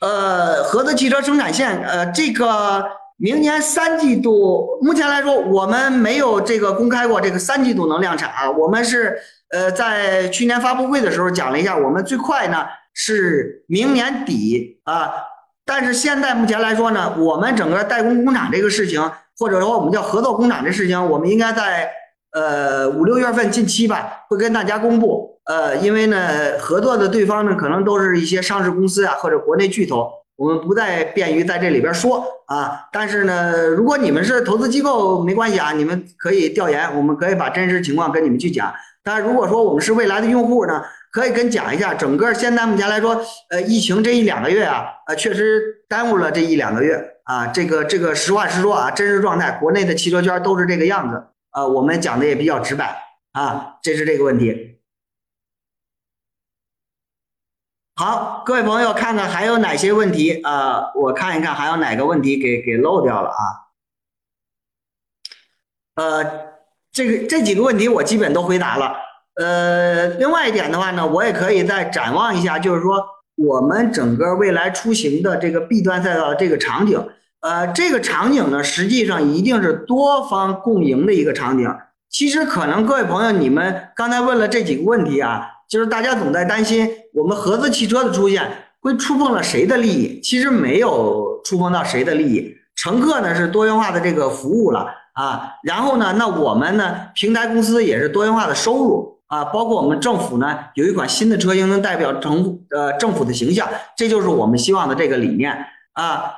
[0.00, 2.84] 呃，合资汽车生产线，呃，这个。
[3.20, 8.48] 明年三季度，目前来说，我们没有这个公开过这个三季度能量产啊。
[8.48, 9.18] 我们是
[9.50, 12.64] 呃在去年发布会的时候讲了一下，我们最快呢
[13.00, 15.12] 是明年底啊。
[15.64, 19.00] 但是现在目前来说呢，我们整个代工工厂这个事情，
[19.38, 21.88] 或者说我们叫合作工厂这事情，我们应该在
[22.32, 25.38] 呃五六月份近期吧会跟大家公布。
[25.44, 30.10] 呃，因为呢合作的对方呢可能都是一些上市公司啊或者国内巨头。
[30.36, 38.72] 我们不再便于在这里边说啊，但是呢，如果你们是投资机构，没关系啊，你们可以调研，我们可以把真实情况跟你们去讲。
[39.02, 40.80] 但如果说我们是未来的用户呢，
[41.10, 53.02] 可以跟讲一下，整个现在目前来说，呃，疫情这一两个月啊，呃，确实耽误了这一两个月啊，这个这个实话实说啊，真实状态，国内的汽车圈都是这个样子啊，我们讲的也比较直白
[53.32, 54.80] 啊，这是这个问题。
[57.96, 60.92] 好，各位朋友，看看还有哪些问题啊？
[60.94, 63.42] 我看一看还有哪个问题给给漏掉了啊？
[65.96, 66.52] 呃，
[66.92, 69.07] 这个这几个问题我基本都回答了。
[69.38, 73.02] 呃，另外一点的话呢，我也可以再展望一下，就是说
[73.36, 77.02] 我们整个未来出行的这个 B 端赛道这个场景，
[77.40, 81.72] 呃，这个场景呢，实际上一定是多方共赢的一个场景。
[82.10, 85.54] 其实可能各位朋友，你们刚才问了这几个问题啊。
[85.68, 88.42] 就是大家总在担心我们合资汽车的出现
[88.80, 92.56] 会触碰了谁的利益，其实没有触碰到谁的利益。
[92.74, 106.34] 乘客呢是多元化的这个服务了啊，然后呢，那我们呢平台公司也是多元化的收入啊，包括我们政府呢有一款新的车型能代表政府呃政府的形象，这就是我们希望的这个理念啊。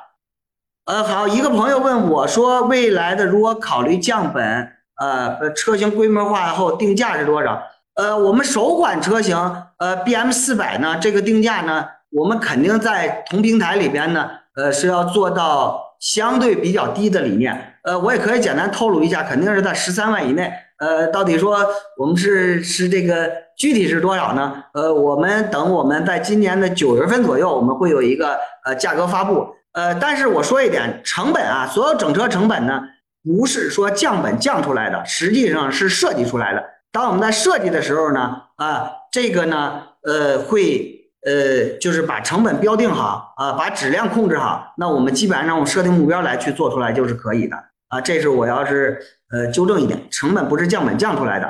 [0.86, 7.62] 呃，好，一个朋友问我说，未来的如果考虑降本，呃，车型规模化后定价是多少？
[7.94, 9.36] 呃，我们首款车型
[9.78, 17.76] 呃 B M 四百呢，这个定价呢，我们肯定在同平台里边呢，呃是要做到相对比较低的理念。
[17.84, 20.52] 呃，我也可以简单透露一下，肯定是在十三万以内。
[20.80, 21.58] 呃，到底说
[21.98, 24.64] 我们是是这个具体是多少呢？
[24.72, 29.46] 呃，我们等我们在今年的九月份左右，我们会有一个呃价格发布。
[29.72, 32.80] 呃，但是我说一点，成本啊，所有整车成本呢，
[33.22, 36.64] 不是说降本降出来的，实际上是设计出来的。
[36.90, 47.56] 当我们在设计的时候呢，啊，这个呢，呃，会呃，就是把成本标定好啊，把质量控制好，那我们基本上用设定目标来去做出来就是可以的
[47.90, 48.00] 啊。
[48.00, 49.00] 这是我要是。
[49.32, 51.46] 呃，纠正一点，成本不是降本降出来的。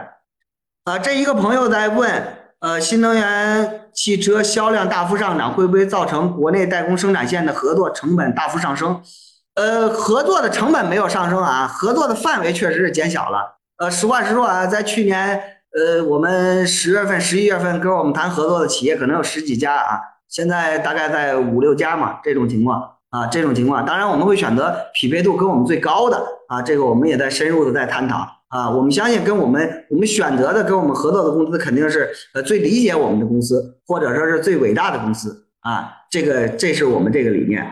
[0.84, 2.22] 啊，这一个朋友在问，
[2.58, 9.00] 呃，新能源汽车销量大幅上涨，会不会造成国内代工生产线的合作成本大幅上升？
[9.54, 13.58] 呃，合作的成本没有上升啊，合作的范围确实是减小了。
[13.78, 22.96] 呃，实话实说啊，在去年，呃，我们十月份、十一月份跟我们谈合作的企业可能有十几家啊，现在大概在五六家嘛，这种情况。
[23.10, 28.70] 啊，这种情况，当然我们会选择匹配度跟我们最高的啊，这个我们也在深入的在探讨啊。
[28.70, 35.92] 我们相信跟我们我们选择的跟我们合作的公司肯定是呃最理解我们的公司，或者说是最伟大的公司啊。
[36.10, 37.66] 这个这是我们这个理念。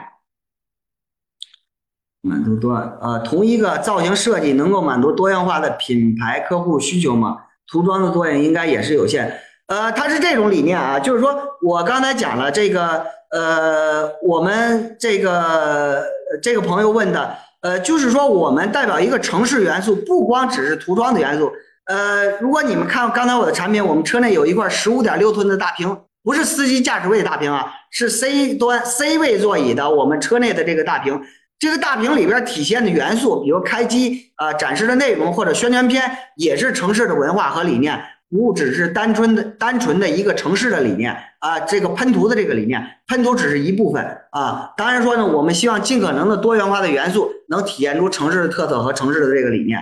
[2.20, 7.39] 满足多呃同一个造型设计能够满足多样化的品牌客户需求吗？
[7.70, 9.41] 涂装的作用应该也是有限。
[9.69, 13.07] 呃，它是这种理念啊，就是说我刚才讲了这个。
[13.31, 16.03] 呃，我们这个
[16.43, 21.53] 这个朋友问的，呃，就是说我们代表一个城市元素，不光只是涂装的元素。
[21.85, 25.95] 呃，如果你们看刚才我的产品，我们车内有一块十五点六寸的大屏，
[26.25, 31.21] 不是司机驾驶位大屏啊，是 C 端 C 位座椅的我们车内的这个大屏。
[31.59, 38.03] 这个大屏里边体现的元素，比如开机啊，展示的内容或者宣传片，也是城市的文化和理念。
[38.31, 44.74] 不只是单纯的、单纯的一个城市的理念啊，这个喷涂的这个理念，喷涂只是一部分啊。
[44.76, 49.79] 当然说呢，我们希望尽可能的多元化的元素能体现出城市的特色和城市的这个理念。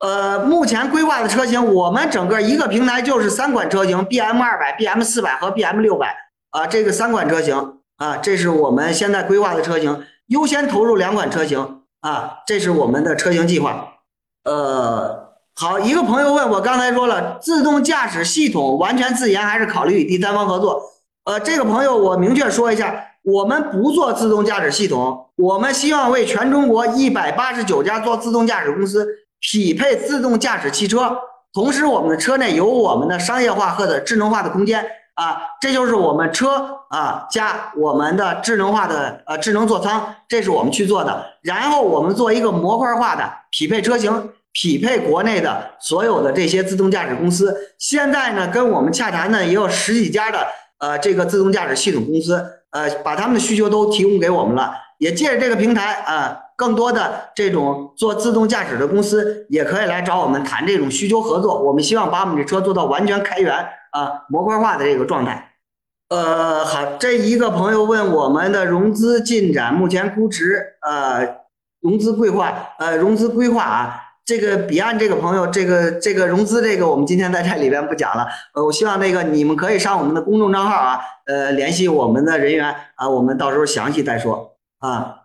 [0.00, 6.16] 呃，目前规划的车型，我们整个一个平台就是三款车型：B M 二百、B M 四百和 B M 六百
[6.50, 13.98] 啊，这个三款车型啊，这是我们现在规划的车型，优先投入两款车型啊，这是我们的车型计划。
[14.42, 15.29] 呃。
[15.60, 20.80] 好，一个朋友问我，刚才说了，自动驾驶系统完全自研还是考虑与第三方合作？
[21.24, 29.06] 呃，这个朋友我明确说一下，我们不做自动驾驶系统，我们希望为全中国一百八十九家做自动驾驶公司
[29.38, 31.14] 匹配自动驾驶汽车，
[31.52, 34.82] 同时我们的车内有我们的商业化或者智能化的空间
[35.12, 44.30] 啊，这就是我们车啊加我们的智能化的呃智能座舱，这是我们去做的，然后我们做一个模块化的匹配车型。
[44.52, 50.46] 匹配国内的所有的这些自动驾驶公司，现在呢跟我们洽谈呢也有十几家的
[50.78, 61.62] 呃这个自动驾驶系统公司，呃把他们的需求都提供给我们了，也借着这个平台啊，更多的这种做自动驾驶的公司也可以来找我们谈这种需求合作。
[61.62, 63.54] 我们希望把我们这车做到完全开源
[63.92, 65.52] 啊模块化的这个状态。
[66.08, 71.36] 呃，好，这一个朋友问我们的融资进展，目前估值呃
[71.80, 74.06] 融资规划呃融资规划啊。
[74.30, 78.24] 这个彼岸这个朋友，这个这个融资这个，我们今天在这里边不讲了。
[78.54, 85.16] 呃，我希望那个你们可以上我们的公众账号啊，呃，联系我们的人员啊，我们到时候详细再说啊。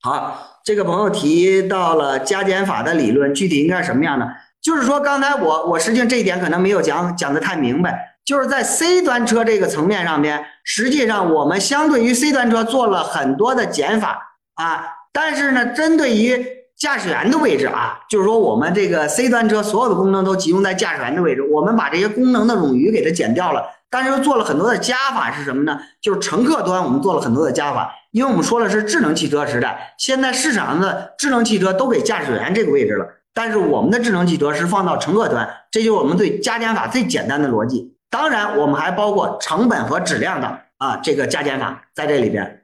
[0.00, 4.28] 好，这个朋友提到了加减法的理论，具体应该是什么样的？
[4.60, 25.78] 就是说，刚才我我实际上这一点可能没有讲讲的太明白，就是在 C 端车这个层面上边，实际上我们相对于 C 端车做了很多的减法啊，但是呢，针对于驾驶员的位置啊，就是说我们这个 C 端车所有的功能都集中在驾驶员的位置，我们把这些功能的冗余给它减掉了，但是又做了很多的加法，是什么呢？
[26.00, 37.94] 就是乘客端我们做了很多的加法，因为我们说的是智能汽车时代，现在市场上的智能汽车都给驾驶员这个位置了，但是我们的智能汽车是放到乘客端，这就是我们对加减法最简单的逻辑。
[38.10, 42.61] 当然，我们还包括成本和质量的啊这个加减法在这里边。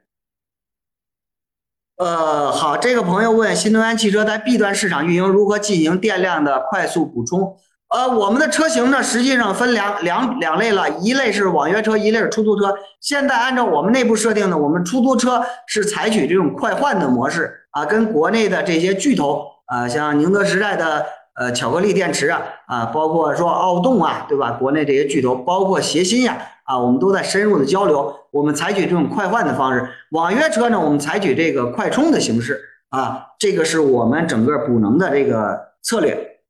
[1.99, 7.57] 呃，好，这个朋友问新能源汽车在 B 端市场运营如何进行电量的快速补充？
[7.89, 12.73] 呃，我们的车型呢，实际上分两两两类了，一类是网约车，一类是出租车。
[13.01, 21.05] 现在按照我们内部设定的，我们出租车是采取这种快换的模式啊，跟国内的这些巨头啊，像宁德时代的。
[21.35, 24.51] 呃，巧克力电池啊，啊，包括说奥动啊，对吧？
[24.51, 28.15] 国内这些巨头，包括协鑫呀，啊，啊我们都在深入的交流。
[28.29, 36.41] 我们采取这种快换的方式，网约车呢，我们采取这个快充的形式啊，这个是我们整个补能的这个策略。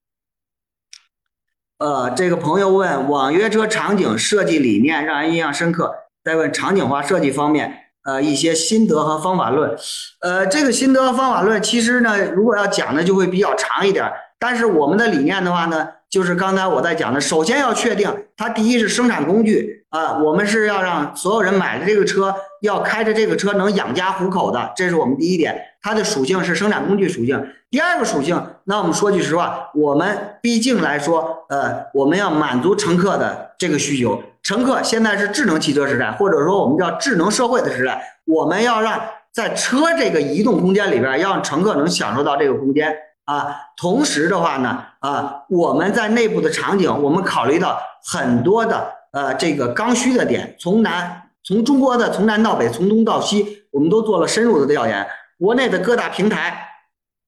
[1.77, 9.73] 呃，这个朋友问网约车场景设计理念让人印象深刻，再问场景化设计方面呃一些心得和方法论。
[10.19, 14.11] 呃，这个心得和方法论其实呢，如果要讲的就会比较长一点。
[14.37, 27.43] 但是我们的理念的话呢，就是刚才我在讲的，首先要确定它第一是生产工具啊，我们是要让所有人买的这个车要开着这个车能养家糊口的，这是我们第一点，它的属性是生产工具属性。
[27.71, 34.21] 第二个属性，那我们说句实话，我们毕竟来说，呃，我们要满足乘客的这个需求。
[34.43, 38.99] 乘客现在是智能汽车时代，或者说我们叫智能社会的时代，我们要让
[39.31, 42.95] 在车这个移动空间里边，要让乘客能享受到这个空间。
[43.25, 55.05] 啊，同时的话呢，啊，我们在内部的场景，我们考虑到很多的呃这个刚需的点，从南从中国的从南到北，从东到西，我们都做了深入的调研。
[55.37, 56.67] 国内的各大平台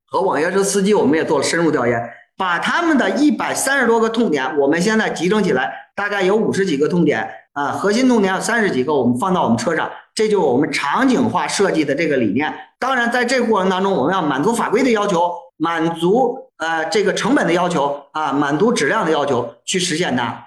[0.05, 12.53] 和网约车司机，我们也做了深入调研，把他们的一百三十多个痛点，我们现在集中起来，大概有五十几个痛点啊，核心痛点有三十几个，我们放到我们车上，这就是我们场景化设计的这个理念。
[12.79, 15.31] 当然，在这个过程当中，我们要满足法规的要求。
[15.63, 20.43] 满足呃这个成本的要求啊，满足质量的要求去实现它。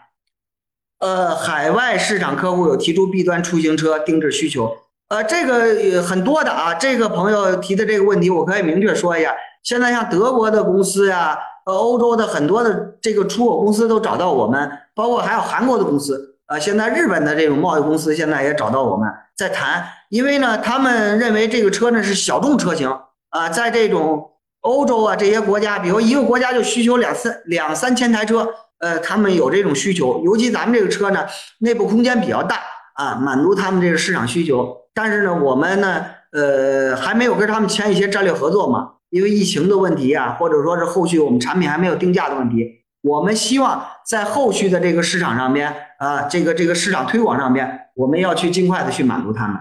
[1.00, 4.76] 呃，海外市场客户有提出 B 端出行车定制需求，
[5.08, 6.74] 呃，这个很多的啊。
[6.74, 9.34] 这个朋友提的这个问题，我可以明确说一下。
[9.62, 11.36] 现在像德国的公司呀，
[11.66, 22.90] 呃，欧洲的很多的这个出口公司都找到我们，包括还有韩国的公司，呃，现在日本的这种贸易公司现在也找到我们在谈，因为呢，他们认为这个车呢是小众车型
[23.30, 24.30] 啊，在这种。
[24.64, 28.48] 欧洲啊，这些国家，比如一个国家就需求两三两三千台车，
[28.84, 30.22] 呃，他们有这种需求。
[30.22, 31.24] 尤其咱们这个车呢，
[31.60, 32.60] 内部空间比较大
[32.96, 34.76] 啊，满足他们这个市场需求。
[34.92, 42.84] 但是呢，我们呢，呃，还没有跟他们签一些战略合作嘛，因为疫情的问题啊，或者说是后续我们产品还没有定价的问题。
[43.00, 49.56] 我们希望在后续的这个市场上边啊，这个这个市场推广上边，我们要去尽快的去满足他们。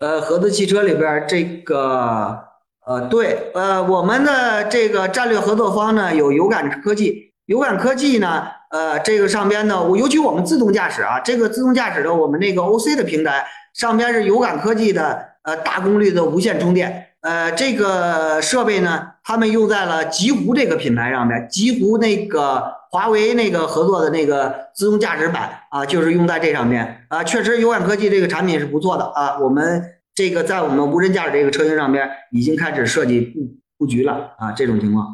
[0.00, 2.45] 呃，合资汽车里边这个。
[2.86, 29.82] 呃，对，呃，我们的这个战略合作方呢有有感科技，有感科技呢，呃，这个上边呢，我尤其我们自动驾驶啊，这个自动驾驶的我们那个 OC 的平台上边是有感科技的，呃，大功率的无线充电，呃，这个设备呢，他们用在了极狐这个品牌上面，极狐那个华为那个合作的那个自动驾驶版啊，就是用在这上面啊，确实有感科技这个产品是不错的啊，我们。
[30.16, 33.40] 这个在我们无人驾驶这个车型上边已经开始设计布
[33.78, 35.06] 布局了啊，这种情况。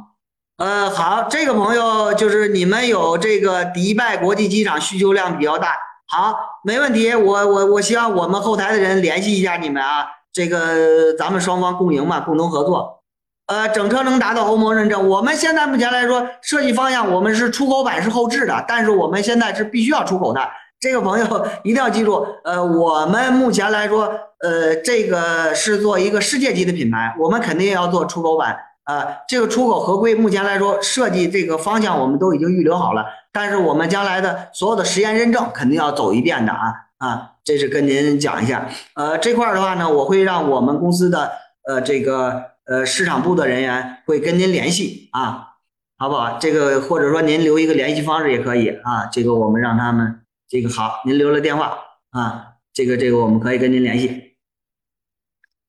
[0.59, 5.77] 呃，好，这个朋友就是你们有这个迪拜国际机场需求量比较大，
[6.07, 13.03] 好，没问题，我我我希望我们后台的人联系一下你们啊，这个咱们双方共赢嘛，共同合作。
[13.47, 20.49] 呃，整车能达到欧盟认证，我们现在目前来说设计方向我们是出口版是后置的，但是我们现在是必须要出口的。
[20.83, 29.07] 这个朋友一定要记住，呃，我们目前来说，呃，这个是做一个世界级的品牌，我们肯定要做出口版啊。
[29.29, 38.69] 这个出口合规目前来说，设计这个方向我们都已经预留好了，但是我们将来的所有的实验认证肯定要走一遍的啊啊，这是跟您讲一下。
[38.97, 41.31] 呃，这块的话呢，我会让我们公司的
[41.69, 45.51] 呃这个呃市场部的人员会跟您联系啊，
[45.97, 46.39] 好不好？
[46.41, 50.22] 这个或者说您留一个联系方式也可以啊，这个我们让他们。
[50.53, 51.79] 这个好，您留了电话
[52.11, 54.37] 啊，这个这个我们可以跟您联系。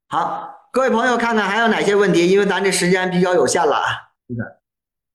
[0.10, 2.30] 好，各位朋友，看看还有哪些问题？
[2.30, 3.86] 因为咱这时间比较有限了啊。
[4.28, 4.44] 这个，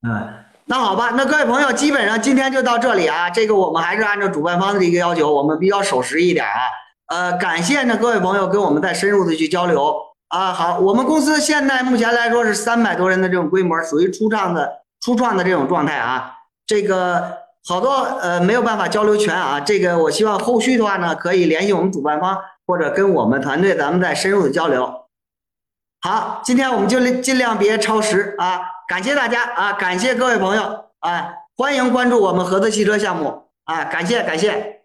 [0.08, 3.28] 嗯，那好吧，那各位朋友，基本上今天就到这里啊。
[3.28, 6.60] 这个我们还是按照主办方的一个要求，我们比较守时一点啊。
[7.08, 9.94] 呃，感谢呢各位朋友跟我们再深入的去交流
[10.28, 10.50] 啊。
[10.54, 16.32] 好，我们公司现在目前来说是三百多人的这种规模，属于初创的初创的这种状态啊。
[16.66, 17.46] 这个。
[17.68, 17.90] 好多
[18.22, 25.04] 呃没有办法交流全啊，这个我希望后续的话呢，可以联系我们主办方或者跟我们团队，咱们再深入的交流。
[26.00, 30.62] 好，今天我们就尽量别超时啊，感谢大家啊，感谢各位朋友
[31.00, 34.77] 啊，欢迎关注我们合资汽车项目啊，感谢感谢。